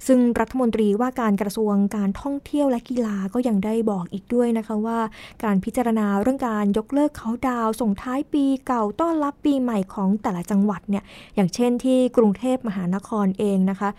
[0.07, 4.99] ซึ่งรัฐมนตรีว่าการกระทรวงการท่องเที่ยวและกีฬาก็ยังได้บอกอีกด้วยนะคะว่า
[5.43, 11.03] การพิจารณาเรื่องการยกเลิกเขาดาวส่งท้ายปีเก่าต้อนรับปีใหม่ของแต่ละจังหวัดเนี่ย
[11.35, 13.89] อย่างเช่นที่กรุงเทพมหานครเองนะคะ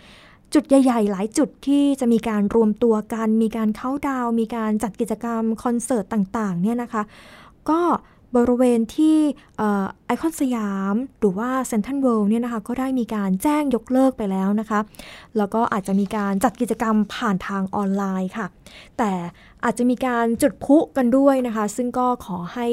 [0.54, 7.02] จุดใหญ่ ๆ หลายจุดที่จะมีการรวมตัวกัน มีการเข้าดาว มีการจัดกิจกรรมคอนเสิร์ตต่างๆเนี่ยนะคะ
[7.70, 7.80] ก็
[8.36, 9.18] บริเวณที่
[10.20, 14.80] คอนสยาม หรือว่าเซนทันเวิลด์เนี่ยนะคะก็ได้มีการแจ้งยกเลิกไปแล้วนะคะ
[15.36, 18.46] แล้วก็อาจจะมีการจัดกิจกรรมผ่านทางออนไลน์ค่ะ
[18.98, 19.12] แต่
[19.64, 22.66] อาจจะมีการจุดพุกันด้วยนะคะ ซึ่งก็ขอให้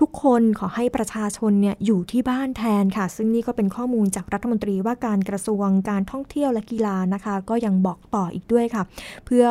[0.00, 8.82] ทุกคนขอให้ประชาชนเนี่ยอยู่ที่บ้านแทนค่ะ ซึ่งนี่ก็เป็นข้อมูลจากรัฐมนตรีว่าการกระทรวงการท่องเที่ยวและกีฬานะคะ ก็ยังบอกต่ออีกด้วยค่ะ
[9.26, 9.44] เพื่อ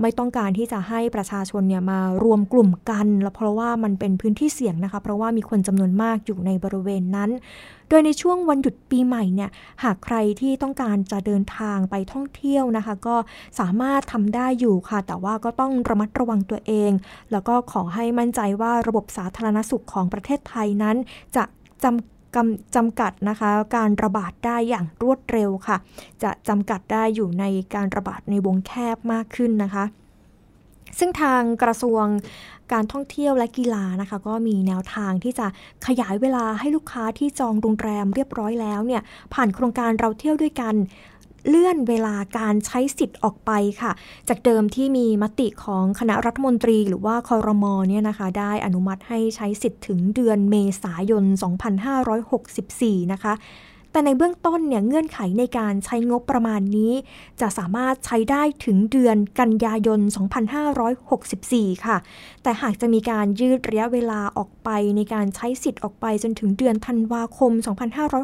[0.00, 7.30] ไม่ต้องการที่จะให้ประชาชนเนี่ยมารวมกลุ่มกัน แล้วเพราะว่ามันเป็นพื้นที่เสี่ยงนะคะ เพราะว่ามีคนจำนวนมากอยู่ในบริเวณนั้น
[7.88, 9.50] โดยในช่วงวันหยุดปีใหม่เนี่ย
[9.84, 13.16] หากใครที่ต้องการจะเดินทางไปท่องเที่ยวนะคะ ก็
[13.60, 16.90] สามารถทำได้อยู่ค่ะ แต่ว่าก็ต้องระมัดระวังตัวเอง
[17.32, 20.96] แล้วก็ขอให้มั่นใจว่าระบบสาธารณสุขของประเทศไทยนั้น
[21.36, 21.44] จะ
[21.84, 25.76] จำจำกัดนะคะการระบาดได้อย่างรวดเร็วค่ะ
[26.22, 27.44] จะจำกัดได้อยู่ใน
[27.74, 29.84] การระบาดในวงแคบมากขึ้นนะคะ
[30.98, 32.04] ซึ่งทางกระทรวง
[32.72, 35.46] การท่องเที่ยวและกีฬานะคะ ก็มีแนวทางที่จะ
[35.86, 39.02] ขยายเวลาให้ลูกค้าที่จองโรงแรมเรียบร้อยแล้วเนี่ย
[39.34, 40.74] ผ่านโครงการเราเที่ยวด้วยกัน
[41.48, 43.92] เลื่อนเวลาการใช้สิทธิ์ออกไปค่ะ
[44.28, 51.24] จากเดิมที่มีมติของคณะรัฐมนตรีหรือว่าคอรมอเนี่ยนะคะ ได้อนุมัติให้ใช้สิทธิ์ถึงเดือนเมษายน
[52.38, 53.32] 2564 นะคะ
[53.94, 56.92] แต่ในเบื้องต้นเนี่ยเงื่อนไขในการใช้งบประมาณนี้
[57.40, 60.00] จะสามารถใช้ได้ถึงเดือนกันยายน
[61.32, 61.96] 2564 ค่ะ
[62.44, 67.52] แต่หากจะมีการยืดระยะเวลาออกไปในการใช้สิทธิ์ออกไปจนถึงเดือนธันวาคม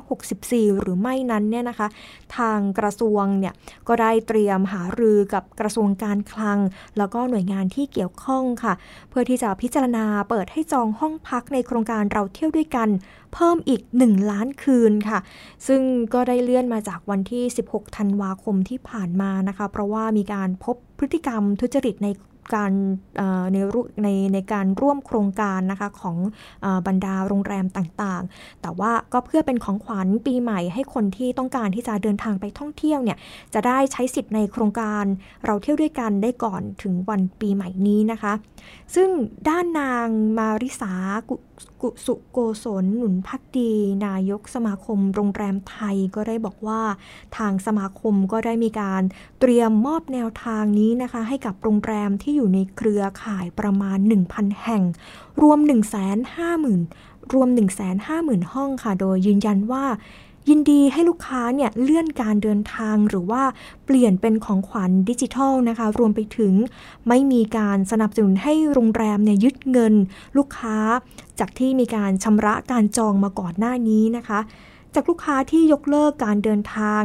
[0.05, 1.89] 2564 หรือไม่นั้นเนี่ยนะคะ
[2.37, 3.55] ทางกระทรวงเนี่ย
[3.89, 6.59] ก็ได้เตรียมหารือกับกระทรวงการคลัง
[6.99, 8.75] แล้วก็หน่วยงานที่เกี่ยวข้องค่ะ
[9.11, 12.89] เพื่อที่จะพิจารณาเปิดให้จองห้องพักในโครงการเราเที่ยวด้วยกัน
[13.35, 15.19] เพิ่มอีก 1 ล้านคืนค่ะ
[15.67, 15.83] ซึ่ง
[16.15, 22.09] ก็ได้เลื่อนมาจากวันที่ 16 ธันวาคมที่ผ่านมานะคะ เพราะว่ามีการพบพฤติกรรมทุจริตใน
[22.55, 22.71] การ
[23.53, 23.57] ใน
[24.03, 26.17] ในในการร่วมโครงการนะคะของ
[26.65, 33.19] อบรรดาโรงแรมต่างๆ แต่ว่าก็เพื่อเป็นของขวัญปีใหม่ให้คนที่ต้องการที่จะเดินทางไปท่องเที่ยวเนี่ย
[33.55, 35.05] จะได้ใช้สิทธิ์ในโครงการ
[35.47, 38.33] เราเที่ยวด้วยกันได้ก่อนถึงวันปีใหม่นี้นะคะ
[38.95, 39.09] ซึ่ง
[39.49, 40.07] ด้านนาง
[40.39, 40.93] มาริสา
[41.83, 43.73] กุสุโกศลหนุนพักดี
[44.07, 46.83] นายกสมาคมโรงแรมไทยก็ได้บอกว่า
[47.37, 49.03] ทางสมาคมก็ได้มีการ
[49.41, 53.99] เตรียมมอบแนวทางนี้นะคะ ให้กับโรงแรมที่อยู่ในเครือข่ายประมาณ
[54.31, 54.83] 1,000 แห่ง
[55.43, 55.59] รวม
[56.47, 57.49] 150,000รวม
[58.01, 59.85] 150,000 ห้องค่ะ โดยยืนยันว่า
[60.49, 63.43] ยินดีให้ลูกค้าเนี่ยเลื่อนการเดินทางหรือว่า
[63.85, 66.55] เปลี่ยนเป็นของขวัญดิจิทัลนะคะ รวมไปถึง
[67.09, 69.95] ไม่มีการสนับสนุนให้โรงแรมเนี่ยยึดเงิน
[70.37, 70.77] ลูกค้า
[71.39, 74.41] จากที่มีการชำระการจองมาก่อนหน้านี้นะคะ
[74.95, 77.03] จากลูกค้าที่ยกเลิกการเดินทาง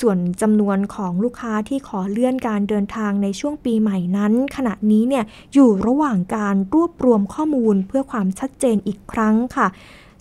[0.00, 5.24] ส่วนจำนวนของลูกค้าที่ขอเลื่อนการเดินทางในช่วงปีใหม่นั้น ขณะนี้เนี่ย
[5.54, 9.66] อยู่ระหว่างการรวบรวมข้อมูลเพื่อความชัดเจนอีกครั้งค่ะ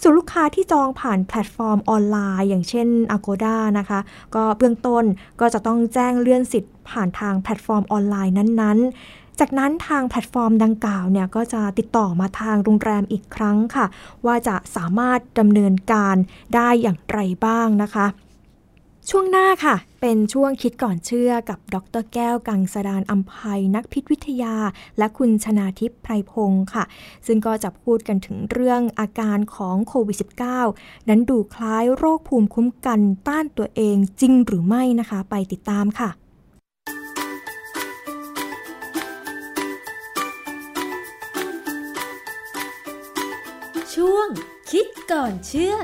[0.02, 4.00] ส่วนลูกค้าที่จองผ่านแพลตฟอร์มออนไลน์ อย่างเช่น Agoda นะคะ
[4.36, 5.04] ก็เบื้องต้น
[5.40, 13.86] ก็จะต้องแจ้งเลื่อนสิทธิ์ผ่านทางแพลตฟอร์มออนไลน์นั้นๆจากนั้นทางแพลตฟอร์มดังกล่าวเนี่ยก็จะติดต่อมาทางโรงแรมอีกครั้งค่ะ
[14.26, 16.16] ว่าจะสามารถดำเนินการ
[16.56, 18.06] ได้อย่างไรบ้างนะคะ
[19.10, 19.76] ช่วงหน้าค่ะ
[20.08, 24.56] เป็นช่วงคิดก่อนเชื่อกับดรแก้วกังสดานอัมภัยนักพิษวิทยา
[24.98, 26.84] และคุณชนาทิพย์ไพรพงศ์ค่ะ
[27.28, 30.18] ซึ่งก็จะพูดกันถึงเรื่องอาการของโควิด
[30.62, 36.10] -19 นั้นดูคล้ายโรคภูมิคุ้มกันต้านตัวเองจริงหรือไม่นะคะ ไปติดตามค่ะ
[43.94, 44.28] ช่วง
[44.72, 45.76] คิดก่อนเชื่อ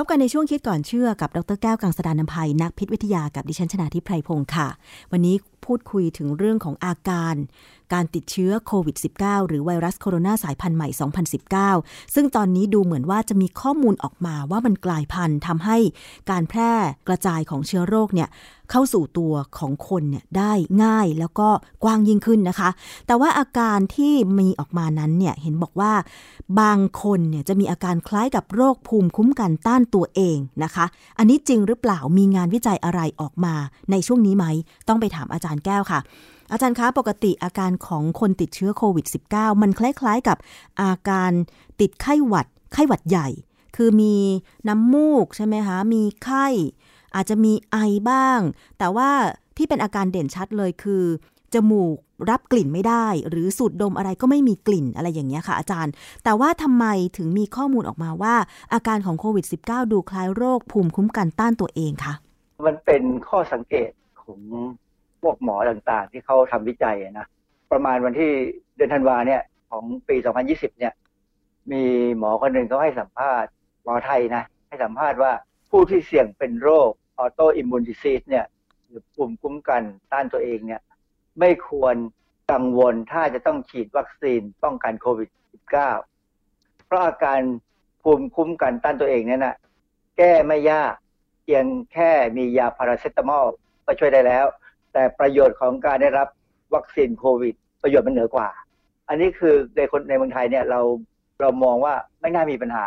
[0.00, 4.68] พบกันในช่วงคิดก่อนเชื่อกับดรแก้วกังสดานนภัยนักพิษวิทยากับดิฉันชนาทิพไพรพงศ์ค่ะ
[5.12, 5.34] วันนี้
[5.68, 7.34] พูดคุยถึงเรื่องของอาการ
[7.92, 10.88] การติดเชื้อโควิด -19 หรือไวรัสโคโรนาสายพันธุ์ใหม่
[11.72, 15.78] 2019 ซึ่งตอนนี้ดูเหมือนว่าจะมีข้อมูลออกมาว่ามันกลายพันธุ์ทำให้
[16.30, 16.72] การแพร่
[17.08, 18.28] กระจายของเชื้อโรคเนี่ย
[18.70, 20.52] เข้าสู่ตัวของคนเนี่ยได้
[20.84, 21.48] ง่ายแล้วก็
[21.84, 22.70] กว้างยิ่งขึ้นนะคะ
[23.06, 25.92] แต่ว่าอาการที่มีออกมานั้นเนี่ยเห็นบอกว่า
[26.60, 30.84] บางคนเนี่ยจะมีอาการคล้ายกับโรคภูมิคุ้มกันต้านตัวเองนะคะ
[31.18, 33.54] อันนี้จริงหรือเปล่ามีงานวิจัยอะไรออกมา
[33.90, 34.46] ในช่วงนี้ไหม
[34.88, 36.00] ต้องไปถามอาจารย์แก้วค่ะ
[36.52, 40.36] อาจารย์คะปกติอาการของคนติดเชื้อโควิด -19 มันคล้ายๆกับ
[40.82, 41.32] อาการ
[41.80, 43.28] ติดไข้หวัด ไข้หวัดใหญ่
[43.76, 44.14] คือมี
[44.68, 46.46] น้ำมูกใช่ไหมคะ มีไข้
[47.14, 47.76] อาจจะมีไอ
[48.10, 48.40] บ้าง
[48.78, 49.10] แต่ว่า
[49.56, 51.04] ที่เป็นอาการเด่นชัดเลยคือ
[51.54, 51.96] จมูก
[52.30, 55.92] รับกลิ่นไม่ได้ หรือสูดดมอะไรก็ไม่มีกลิ่นอะไรอย่างเงี้ยค่ะอาจารย์
[56.24, 56.84] แต่ว่าทำไม
[57.16, 58.34] ถึงมีข้อมูลออกมาว่า
[58.74, 62.14] อาการของโควิด -19 ดูคล้ายโรคภูมิคุ้มกันต้านตัวเองคะ
[62.66, 63.90] มันเป็นข้อสังเกต
[64.22, 64.40] ของ
[65.22, 67.26] พวกหมอต่างๆ ที่เขาทำวิจัยนะ
[67.72, 68.30] ประมาณวันที่
[68.76, 70.16] เดือนธันวาเนี่ย ของปี
[70.48, 70.92] 2020 เนี่ย
[71.72, 71.84] มี
[72.18, 73.50] หมอคนหนึ่งเขาให้สัมภาษณ์
[73.84, 75.32] หมอไทยนะ ให้สัมภาษณ์ว่า
[75.70, 78.44] ผู้ที่เสี่ยงเป็นโรค autoimmune disease เนี่ย
[78.86, 80.80] หรือภูมิคุ้มกันต้านตัวเองเนี่ย
[81.40, 81.96] ไม่ควร
[82.52, 87.40] กังวลถ้าจะต้องฉีดวัคซีนป้องกันโควิด -19 เพราะอาการ
[88.02, 89.56] ภูมิคุ้มกันต้านตัวเองเนี่ยนะ
[90.18, 90.94] แก้ไม่ยาก
[91.42, 93.46] เพียงแค่มียาพาราเซตามอล
[93.86, 94.46] ก็ช่วยได้แล้ว
[94.92, 96.28] แต่ประโยชน์ของการได้รับ
[96.74, 98.48] วัคซีนโควิด ประโยชน์มันเหนือกว่า
[99.08, 100.80] อันนี้คือในคนในเมืองไทยเนี่ยเรา
[101.40, 102.86] เรามองว่าไม่น่ามีปัญหา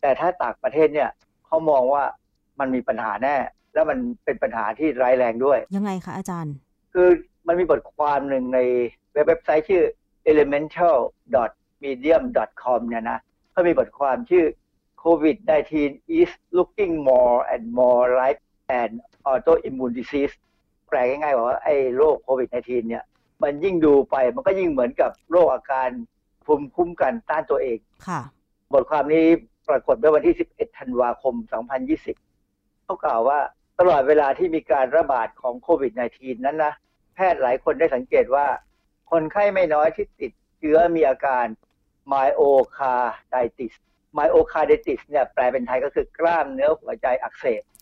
[0.00, 1.10] แต่ถ้าต่างประเทศเนี่ย
[1.46, 2.04] เขามองว่า
[2.60, 3.36] มันมีปัญหาแน่
[3.74, 6.54] แล้วมันเป็นปัญหาที่ร้ายแรงด้วย ยังไงคะอาจารย์
[6.92, 7.08] คือ
[7.46, 8.58] มันมีบทความหนึ่งใน
[9.12, 9.84] เว็บไซต์ชื่อ
[10.30, 13.18] elemental.medium.com เนี่ยนะ
[13.52, 14.46] เขามีบทความชื่อ
[15.04, 15.72] COVID-19
[16.20, 18.40] is looking more and more like
[18.82, 18.90] an
[19.30, 20.34] autoimmune disease
[20.92, 23.04] แปลง่ายๆว่าไอ้โรคโควิด -19 เนี่ย
[23.42, 25.88] มันยิ่งดูไปมันก็ยิ่งเหมือนกับโรคอาการ
[26.44, 28.20] ภูมิคุ้มกันต้านตัวเองค่ะ
[28.72, 29.26] บทความนี้
[29.68, 31.34] ปรากฏเมื่อวันที่ 11 ธันวาคม
[32.10, 33.38] 2020 เขากล่าวว่า
[33.78, 36.72] ตลอดเวลาที่มีการระบาดของโควิด -19 นั้นนะ
[37.14, 38.46] แพทย์หลายคนได้สังเกตว่า
[39.10, 41.46] คนไข้ไม่น้อยที่ติดเชื้อมีอาการ
[42.12, 43.74] myocarditis
[44.18, 47.81] myocarditis เนี่ยแปลเป็นไทยก็คือกล้ามเนื้อหัวใจอักเสบค่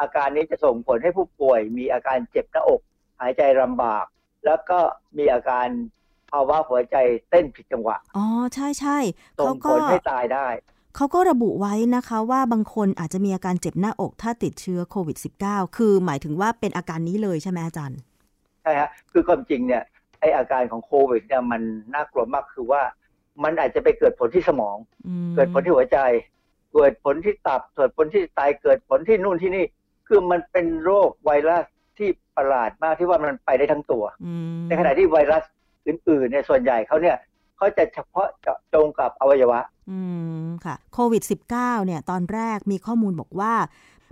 [0.00, 2.80] อาการนี้จะส่งผลให้ผู้ป่วย มีอาการเจ็บหน้าอก
[3.20, 4.04] หายใจลำบาก
[4.44, 4.78] แล้วก็
[5.18, 5.66] มีอาการ
[6.30, 6.96] ภาวะหัวใจ
[7.30, 8.98] เต้นผิดจังหวะ อ๋อ ใช่ใช่
[9.38, 10.48] ส่เขางผก็ลให้ตายได้
[10.96, 15.16] เขาก็ระบุไว้นะคะว่าบางคนอาจจะมีอาการเจ็บหน้าอก ถ้าติดเชื้อโควิด
[15.46, 17.98] -19 คือหมายถึงว่าเป็นอาการนี้เลยใช่ไหมอาจารย์
[18.62, 19.82] ใช่ฮะ คือความจริงเนี่ย
[20.20, 21.62] ไออาการของโควิดเนี่ยมัน
[21.94, 22.82] น่ากลัวมากคือว่า
[23.42, 24.76] มันอาจจะไปเกิดผลที่สมอง
[25.34, 25.98] เกิดผลที่หัวใจ
[26.74, 29.64] เกิดผลที่ตับเกิดผลที่ไตเกิดผลที่นู่นที่นี่
[30.08, 31.64] คือมันเป็นโรคไวรัส
[31.98, 34.04] ที่ประหลาดมากที่ว่ามันไปได้ทั้งตัว
[34.68, 35.42] ในขณะที่ไวรัส
[35.86, 37.16] อื่นๆเนี่ยส่วนใหญ่เขาเนี่ย
[37.56, 39.98] เขาจะเฉพาะเจาะจงกับอวัยวะ อื
[40.46, 41.22] มค่ะโควิด
[41.54, 43.52] -19 เนี่ยตอนแรกมีข้อมูลบอกว่า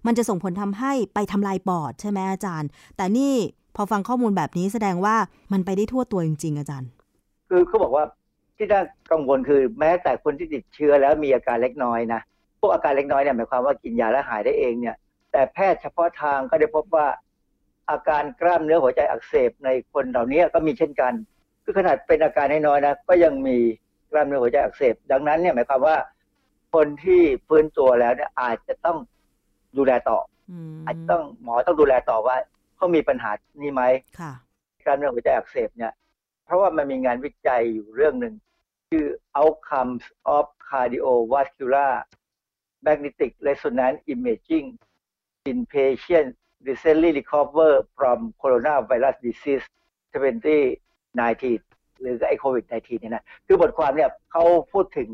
[0.06, 3.34] มันจะส่งผลทำให้ไปทำลายปอดใช่ไหมอาจารย์ แต่นี่
[3.76, 5.16] พอฟังข้อมูลแบบนี้แสดงว่า
[5.52, 6.90] มันไปได้ทั่วตัวจริง ๆ อาจารย์
[7.48, 8.04] คือเขาบอกว่า
[8.56, 12.20] ที่น่ากังวลคือแม้แต่คนที่ติดเชื้อแล้วมีอาการเล็กน้อยนะ
[12.60, 14.96] พวกอาการเล็กน้อยเนี่ยหมายความว่ากินยาแล้วหายได้เองเนี่ย
[15.34, 17.06] แต่แพทย์เฉพาะทางก็ได้พบว่า
[17.90, 21.12] อาการกล้ามเนื้อหัวใจอักเสบในคนเหล่านี้ก็มีเช่นกัน
[21.64, 23.58] คือขนาดเป็นอาการน้อยๆนะก็ยังมี
[24.10, 25.96] กล้ามเนื้อหัวใจอักเสบ ดังนั้นเนี่ยหมายความว่า
[26.74, 28.98] คนที่ฟื้นตัวแล้วเนี่ยอาจจะต้อง
[29.76, 30.18] ดูแลต่อ
[30.50, 30.52] อ
[30.86, 32.36] อาจจะต้องหมอต้องดูแลต่อว่า
[32.76, 33.30] เขามีปัญหา
[33.62, 33.82] นี้ไหม
[34.20, 34.32] ค่ะ
[34.84, 35.92] กล้ามเนื้อหัวใจอักเสบเนี่ย
[36.44, 38.34] เพราะว่ามันมีงานวิจัยอยู่เรื่องหนึ่ง
[38.90, 39.04] ชื่อ
[39.40, 40.04] outcomes
[40.36, 41.92] of cardiovascular
[42.86, 44.66] magnetic resonance imaging
[45.46, 49.64] in patients recently recovered from coronavirus disease
[50.14, 50.80] 2019
[52.00, 55.08] หรือไอโควิด -19 เนี่ยนะ คือบทความเนี่ยเขาพูดถึง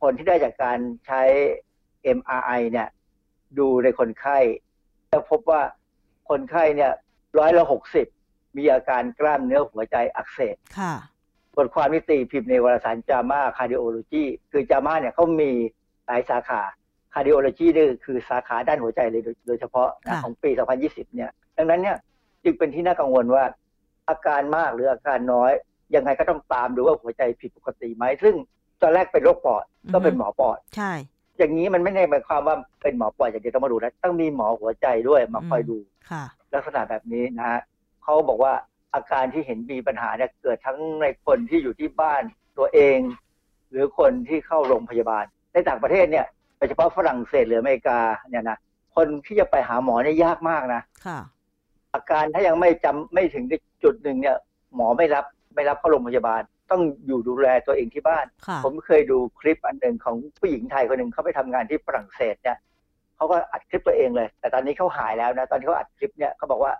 [0.00, 1.22] ผลที่ได้จากการใช้
[2.18, 2.88] MRI เนี่ย
[3.58, 4.38] ดูในคนไข้
[5.08, 5.62] แล้วพบว่า
[6.30, 6.92] คนไข้เนี่ย
[7.38, 8.06] ร้อยละหกสิบ
[8.56, 10.94] มีอาการกล้ามเนื้อหัวใจอักเสบค่ะ
[11.56, 15.50] บทความนี้ตีพิมพ์ในวารสาร JAMA Cardiology คือ JAMA เนี่ยเขามี
[16.06, 16.62] หลายสาขา
[17.14, 20.50] cardiology นี่คือสาขาด้านหัวใจเลยโดยโดยเฉพาะนะของปี
[20.82, 21.96] 2020 เนี่ย ดังนั้นเนี่ย
[22.44, 23.44] จึงเป็นที่น่ากังวลว่า
[24.08, 25.52] อาการมากหรืออาการน้อย
[25.94, 28.34] ยังไงก็ต้องตามดูว่าหัวใจผิดปกติไหม ซึ่ง
[28.82, 30.92] ตอนแรกเป็นโรคปอดก็เป็นหมอปอด ใช่
[31.38, 35.76] อย่างนี้มันไม่ได้หมายความว่าเป็นหมอปอดอย่างเดียวต้องมาดูนะต้องมีหมอหัวใจด้วยมาคอยดู
[36.10, 37.60] ค่ะลักษณะแบบนี้นะฮะ
[38.02, 38.52] เขาบอกว่า
[38.94, 42.22] อาการที่เห็นมีปัญหาเนี่ยเกิดทั้งในคนที่อยู่ที่บ้าน
[42.58, 42.98] ตัวเอง
[43.70, 47.98] หรือคนที่เข้าโรงพยาบาลในต่างประเทศเนี่ยโด ยเฉพาะฝรั่งเศสหรืออเมริกา
[48.30, 48.58] เนี่ยนะ
[48.96, 51.18] คนที่จะไปหาหมอเนี่ยยากมากนะค่ะ
[51.94, 53.44] อาการถ้ายังไม่จำไม่ถึง
[53.82, 54.36] จุดหนึ่งเนี่ย
[54.76, 62.56] หมอไม่รับไม่รับเข้าโรงพยาบาล ต้องอยู่ดูแลตัวเองที่บ้านค่ะผมเคยดูคลิปอันหนึ่งของผู้หญิงไทยคนหนึ่งเขาไปทำงานที่ฝรั่งเศสเนี่ย
[63.16, 66.72] เขาก็อัดคลิปตัวเองเลย แต่ตอนนี้เขาหายแล้วนะ ตอนที่เขาอัดคลิปเนี่ยเขาบอกว่า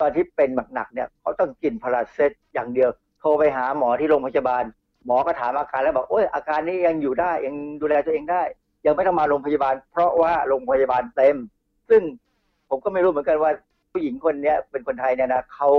[0.00, 4.64] ตอนที่เป็นหนักๆเนี่ยเขาต้องกินพาราเซตอย่างเดียว โทรไปหาหมอที่โรงพยาบาล
[5.06, 8.42] หมอก็ถามอาการแล้วบอกโอ้ยอาการนี้ยังอยู่ได้ยังดูแลตัวเองได้
[8.86, 11.36] ยังไม่ต้องมาโรงพยาบาล เพราะว่าโรงพยาบาลเต็ม
[11.88, 12.02] ซึ่ง
[12.68, 13.50] ผมก็ไม่รู้เหมือนกันว่า
[13.92, 15.70] ผู้หญิงคนเนี้ยเป็นคนไทยเนี่ยนะเขา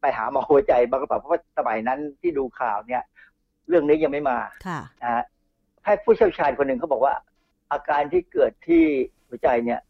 [0.00, 3.02] ไปหาหมอหัวใจบ้างหรือเปล่าเพราะว่าสมัยนั้นที่ดูข่าวเนี่ย
[3.68, 5.24] เรื่องนี้ยังไม่มาค่ะนะฮะ
[5.82, 7.14] แพทย์ผู้เชี่ยวชาญคนหนึ่งเขาบอกว่า
[7.72, 8.84] อาการที่เกิดที่
[9.28, 9.80] หัวใจเนี่ย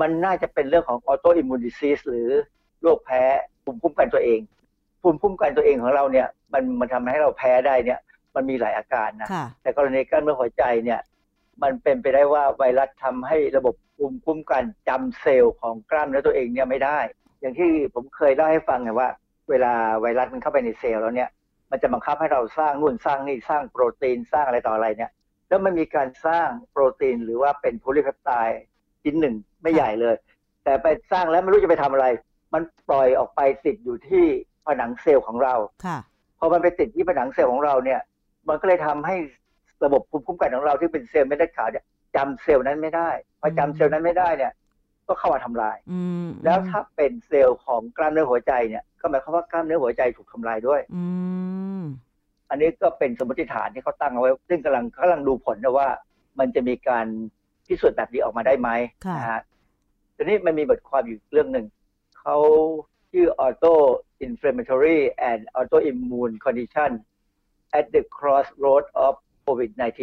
[0.00, 2.28] มันน่าจะเป็นเรื่องของออโตอิมมูนดิซีสหรือ
[2.82, 3.22] โรคแพ้
[3.64, 4.40] ภูมิคุ้มกันตัวเอง
[5.02, 7.98] ภูมิคุ้มกันตัวเองของเราเนี่ย มันมันทำให้เราแพ้ได้เนี่ย
[8.34, 11.00] มันมีหลายอาการนะค่ะแต่กรณีกล้ามเนื้อหัวใจเนี่ย
[11.62, 16.98] มันเป็นไปได้ว่าไวรัสทำให้ระบบภูมิคุ้มกันจำเซลล์ของกล้ามเนื้อตัวเองเนี่ยไม่ได้
[17.40, 19.08] อย่างที่ผมเคยเล่าให้ฟังไงว่า
[19.50, 21.30] เวลาไวรัสมันเข้าไปในเซลล์แล้วเนี่ย
[21.70, 25.10] มันจะบังคับให้เราสร้างนู่นสร้างนี่สร้างโปรตีนสร้างอะไรต่ออะไรเนี่ย
[25.48, 28.62] แล้วมันมีการสร้างโปรตีนหรือว่าเป็น polypeptide
[29.02, 30.14] ชิ้นหนึ่งไม่ใหญ่เลย
[30.64, 32.06] แต่ไปสร้างแล้วไม่รู้จะไปทำอะไร
[32.54, 34.24] มันปล่อยออกไปติดอยู่ที่
[34.66, 35.54] ผนังเซลล์ของเรา
[35.84, 35.98] ค่ะ
[36.38, 38.00] พอมันไปติดที่ผนังเซลล์ของเราเนี่ย
[38.48, 39.16] มันก็เลยทำให้
[39.84, 41.84] ระบบภูมิคุ้มกันของเราที่เป็นเซลล์เม็ดเลือดขาวเนี่ย
[42.16, 43.10] จำเซลล์นั้นไม่ได้
[43.40, 44.52] พอจำเซลล์นั้นไม่ได้เนี่ย
[45.06, 51.04] ก็เข้ามาทำลายอืมแล้วถ้าเป็นเซลล์ของกล้ามเนื้อหัวใจเนี่ย ก็หมายความว่ากล้ามเนื้อหัวใจถูกทำลายด้วยอื
[51.80, 51.82] ม
[52.50, 55.88] อันนี้ก็เป็นสมมติฐานที่เขาตั้งเอาไว้ ซึ่งกำลังกำลังดูผลนะว่า
[56.38, 57.06] มันจะมีการ
[57.66, 58.68] พิสูจน์แบบนี้ออกมาได้ไหม
[59.06, 59.40] ค่ะนะฮะ
[60.16, 61.66] ทีนี้มันมีบทความอยู่เรื่องหนึ่ง
[62.20, 62.36] เขา
[63.10, 63.74] ชื่อ auto
[64.26, 64.98] inflammatory
[65.30, 66.90] and autoimmune condition
[67.78, 69.12] at the crossroad of
[69.48, 70.00] COVID-19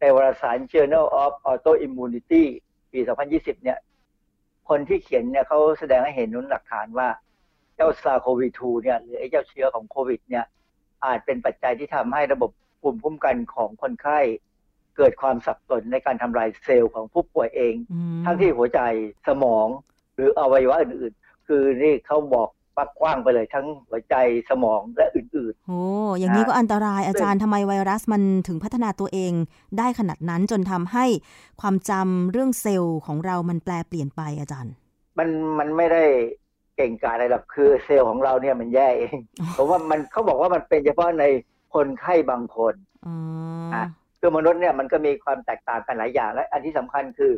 [0.00, 2.44] ในวารสาร Journal of Autoimmunity
[2.92, 3.00] ปี
[3.32, 3.78] 2020 เนี่ย
[4.68, 7.08] คนที่เขียนเนี่ยเขาแสดงให้เห็นนุนหลักฐานว่า
[7.76, 10.44] เจ้าซาโควี2เนี่ย หรือไอ้เจ้าเชื้อของโควิด เนี่ย
[11.04, 14.18] อาจเป็นปัจจัยที่ทำให้ระบบภูมิคุ้มกันของคนไข้
[14.96, 17.74] เกิดความสับสนในการทำลายเซลล์ของผู้ป่วยเอง
[18.24, 18.80] ทั้งที่หัวใจ
[19.28, 19.66] สมอง
[20.14, 24.14] หรืออวัยวะอื่นๆ คือนี่เขาบอก ปักกว้างไปเลยทั้งหัวใจ
[24.50, 25.80] สมองและอื่นโอ้
[26.18, 29.32] อย่างนี้ก็อันตรายอาจารย์ทำไมไวรัสมันถึงพัฒนาตัวเอง
[29.78, 31.06] ได้ขนาดนั้นจนทำให้
[31.60, 36.04] ความจำเรื่องเซลล์ของเรามันแปลเปลี่ยนไปอาจารย์ๆมันมันไม่ได้
[36.76, 39.16] เก่งกาจอะไรหรอกคือเซลล์ของเราเนี่ยมันแย่เอง
[39.54, 41.24] เพราะว่ามันเขาบอกว่ามันเป็นเฉพาะใน
[41.74, 42.74] คนไข้บางคน
[43.06, 43.16] อ๋อ
[43.74, 43.84] อะ
[44.20, 47.32] คือมนุษย์เนี่ยมันก็มีความแตกต่างกันหลายอย่างและอันที่สำคัญคือ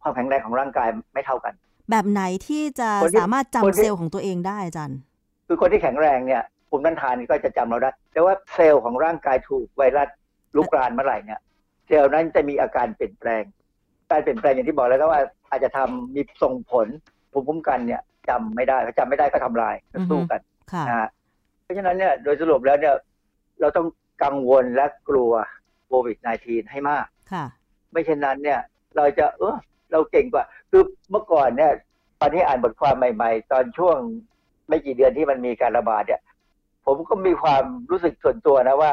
[0.00, 1.54] ความแข็งแรงของร่างกายไม่เท่ากัน
[1.90, 4.98] แบบไหนที่จะคนที่สามารถคนจำที่เซลล์ของตัวเองได้อาจารย์
[5.46, 10.08] คือคนที่แข็งแรงเนี่ยภูมิต้านทานก็จะจำเราได้ แต่ว่าเซลล์ของร่างกายถูกไวรัส
[10.56, 11.40] ลุกรานเมื่อไหร่เนี่ย
[11.86, 13.42] เซลล์นั้นจะมีอาการเปลี่ยนแปลง
[14.10, 15.20] การเปลี่ยนแปลงอย่างที่บอกแล้วก็ว่า
[15.50, 16.86] อาจจะทำมีส่งผล
[17.32, 20.40] ภูมิคุ้มกันเนี่ยจำไม่ได้พอจำไม่ได้ก็ทำลายก็สู้กัน
[20.72, 21.08] ค่ะนะฮะ
[21.62, 22.94] เพราะฉะนั้นเนี่ยโดยสรุปแล้วเนี่ย
[23.60, 23.86] เราต้อง
[24.24, 25.32] กังวลและกลัว
[25.86, 27.44] โควิด -19 ให้มาก ค่ะ
[27.92, 28.60] ไม่เช่นนั้นเนี่ย
[28.96, 29.56] เราจะเออ
[29.92, 31.72] เราเก่งกว่า คือเมื่อก่อนเนี่ย
[32.20, 33.96] ตอนนี้อ่านบทความใหม่ ๆ ตอนช่วง
[34.68, 36.20] ไม่กี่เดือนที่มันมีการระบาดเนี่ย
[36.86, 38.92] ผมก็มีความรู้สึกส่วนตัวนะว่า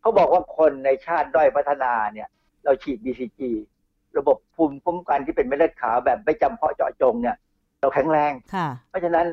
[0.00, 2.28] เขาบอกว่าคนในชาติด้อยพัฒนาเนี่ย
[2.64, 3.40] เราฉีด BCG
[4.18, 7.36] ระบบภูมิคุ้มกันที่เป็นเม็ดเลือดขาวแบบไม่จำเพาะเจาะจงเนี่ย
[7.80, 9.26] เราแข็งแรงค่ะเพราะฉะนั้น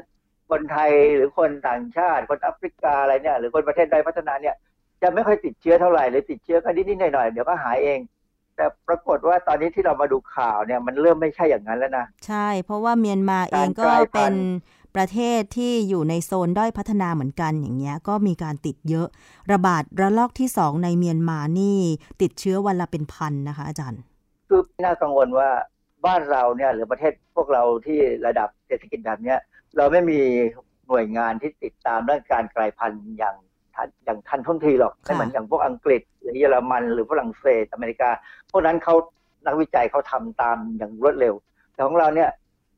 [0.50, 4.56] คนไทยหรือคนต่างชาติ คนแอฟริกาอะไรเนี่ย หรือคนประเทศใดพัฒนาเนี่ย
[5.02, 8.00] จะไม่ค่อยติดเชื้อเท่าไหร่หรือติดเชื้อก็นิดๆหน่อยๆเดี๋ยวก็หายเอง
[8.58, 14.50] แต่ปรากฏว่าตอนนี้ที่เรามาดูข่าวเนี่ยมันเริ่มไม่ใช่อย่างนั้นแล้วนะ ใช่ เพราะว่าเมียนมาเองก็การกลายพัเป็นนธุ์
[14.96, 19.08] ประเทศที่อยู่ในโซนด้อยพัฒนาเหมือนกันอย่างเงี้ยก็มีการติดเยอะ
[19.52, 21.80] ระบาดระลอกที่สองในเมียนมานี่
[22.22, 24.02] ติดเชื้อวันละเป็นพันนะคะ อาจารย์
[24.48, 25.50] คือน่ากังวลว่า
[26.06, 29.40] บ้านเราเนี่ยหรือประเทศพวกเราที่ระดับเศรษฐกิจแบบเนี้ย
[29.78, 30.20] เราไม่มี
[30.88, 33.47] หน่วยงานที่ติดตามเรื่องการกลายพันธุ์อย่างทัน
[34.04, 38.10] อย่างทันท่วงทีหรอกไม่เหมือนอย่างพวกอังกฤษหรือเยอรมันหรือฝรั่งเศสอเมริกา
[38.52, 38.96] พวกนั้นเขา
[39.46, 41.34] นักวิจัยเขาทำตามอย่างรวดเร็ว
[41.74, 42.30] แต่ของเราเนี่ย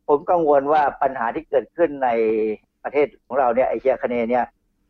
[0.08, 2.10] ผมกังวลว่าปัญหาที่เกิดขึ้นใน
[2.84, 4.46] ประเทศของเราเนี่ยไอเชียคเนเนี่ย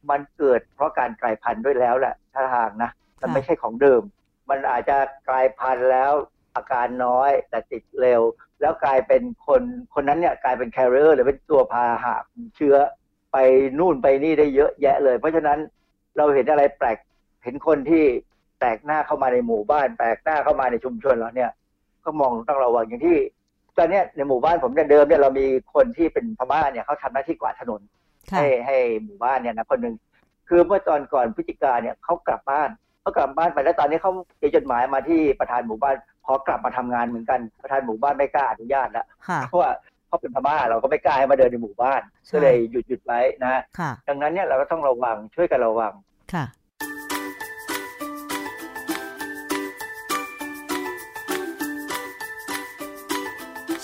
[0.10, 2.92] มันเกิดเพราะการกลายพันธุ์ด้วยแล้วแหละท่าทางนะ
[3.22, 4.02] มันไม่ใช่ของเดิม
[4.50, 4.98] มันอาจจะ
[5.30, 6.14] กลายพันธุ์แล้ว
[6.56, 8.22] อาการน้อยแต่ติดเร็ว
[8.62, 9.62] แล้วกลายเป็นคน
[9.94, 12.16] คนนั้นเนี่ยกลายเป็นแคริเออร์หรือเป็นตัวพาหะ
[12.56, 12.76] เชื้อ
[13.34, 13.38] ไป
[13.80, 15.60] นู่นไปนี่ได้เยอะแยะเลย เพราะฉะนั้น
[16.20, 16.98] เราเห็นอะไรแปลก
[17.44, 18.04] เห็นคนที่
[18.60, 21.52] แปลกหน้าเข้ามาในหมู่บ้าน แปลกหน้าเข้ามาในชุมชนเราเนี่ย
[22.06, 23.18] ก็มองต้องระวังอย่างที่
[23.78, 27.82] ตอนเนี้ยในหมู่บ้านผมเนี่ยเดิมเนี่ยเรามีคนที่เป็นพม่าเนี่ยเขาทำหน้าที่กวาดถนน
[28.32, 29.96] ค่ะให้ให้หมู่บ้านเนี่ยนะคนหนึ่ง
[30.50, 32.70] คือเมื่อตอนก่อนพฤศจิกาเนี่ยเขากลับบ้าน
[33.02, 35.96] เขากลับบ้านไปแล้วตอนนี้เขาเขียนจดหมายมาที่ประธานหมู่บ้าน
[36.26, 39.72] ขอกลับมาทำงานเหมือนกันประธานหมู่บ้านไม่กล้าอนุญาตแล้วค่ะเพราะว่า
[40.08, 45.94] เขาเป็นพม่าเราก็ไม่กล้าให้มาเดินในหมู่บ้านใช่ก็เลยหยุดหยุดไว้นะค่ะดังนั้นเนี่ยเราก็ต้องระวังช่วยกันระวัง
[46.34, 46.46] ค่ะ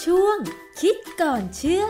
[0.03, 0.37] ช่วง
[0.81, 1.85] คิดก่อนเชื่อ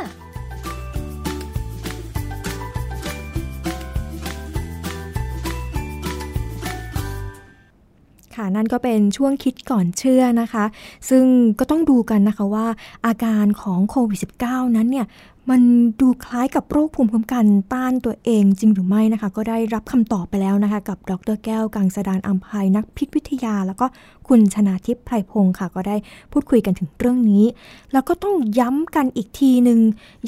[8.35, 10.65] ค่ะนั่นก็เป็นช่วงคิดก่อนเชื่อนะคะ
[11.09, 11.23] ซึ่ง
[11.59, 12.67] ก็ต้องดูกันนะคะว่า
[13.05, 15.05] อาการของโควิด -19 นั้นเนี่ย
[15.49, 15.61] มัน
[16.01, 23.85] ดูคล้ายกับโรคภูมิคุ้มกันต้านตัวเองจริงหรือไม่นะคะ ก็ได้รับคำตอบไปแล้วนะคะ กับดรแก้วกังสดานอัมภัยนักพิษวิทยา แล้วก็
[24.27, 25.95] คุณชนาทิพย์ไพรพงศ์ค่ะ ก็ได้
[26.31, 27.45] พูดคุยกันถึงเรื่องนี้
[27.93, 29.79] แล้วก็ต้องย้ำกันอีกทีหนึ่ง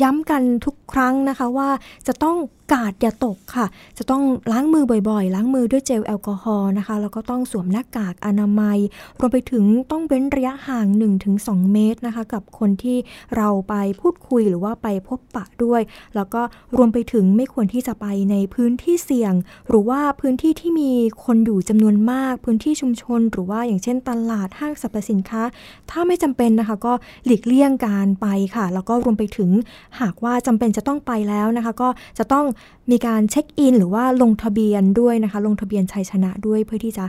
[0.02, 1.70] ย้ำกันทุกครั้งนะคะว่า
[2.08, 2.38] จะต้อง
[2.74, 3.66] กาดอย่าตกค่ะ
[3.98, 8.78] จะต้องล้างมือบ่อยๆ ล้างมือด้วยเจลแอลกอฮอล์นะคะ แล้วก็ต้องสวมหน้ากากอนามัย
[9.20, 10.88] รวมไปถึงต้องเว้นระยะห่าง
[11.30, 12.98] 1-2 เมตรนะคะ กับคนที่
[13.38, 15.82] เราไปพูดคุยหรือว่าไปพบปะด้วย
[16.16, 16.42] แล้วก็
[16.76, 19.34] รวมไปถึงไม่ควรที่จะไปในพื้นที่เสี่ยง
[19.70, 20.92] หรือว่าพื้นที่ที่มี
[21.26, 25.42] คนอยู่จำนวนมาก พื้นที่ชุมชน หรือว่าอย่างเช่นตลาดห้างสรรพสินค้า
[25.90, 26.94] ถ้าไม่จำเป็นนะคะ ก็
[27.26, 29.50] หลีกเลี่ยงการไปค่ะ แล้วก็รวมไปถึง
[30.02, 32.46] หากว่าจำเป็นจะต้องไปแล้วนะคะ ก็จะต้อง
[32.92, 37.06] มีการเช็คอิน หรือว่าลงทะเบียนด้วยนะคะ ลงทะเบียนชัยชนะด้วยเพื่อที่จะ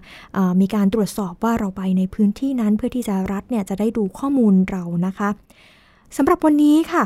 [0.60, 5.28] มีการตรวจสอบว่าเราไปในพื้นที่นั้น เพื่อที่จะรัฐเนี่ยจะได้ดูข้อมูลเรานะคะ
[6.16, 7.02] สำหรับวันนี้ค่ะ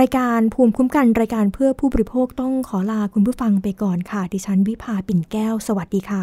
[0.00, 6.22] รายการภูมิคุ้มกันรายการเพื่อผู้บริโภคต้องขอลาคุณผู้ฟังไปก่อนค่ะ ดิฉันวิภาปิ่นแก้ว สวัสดีค่ะ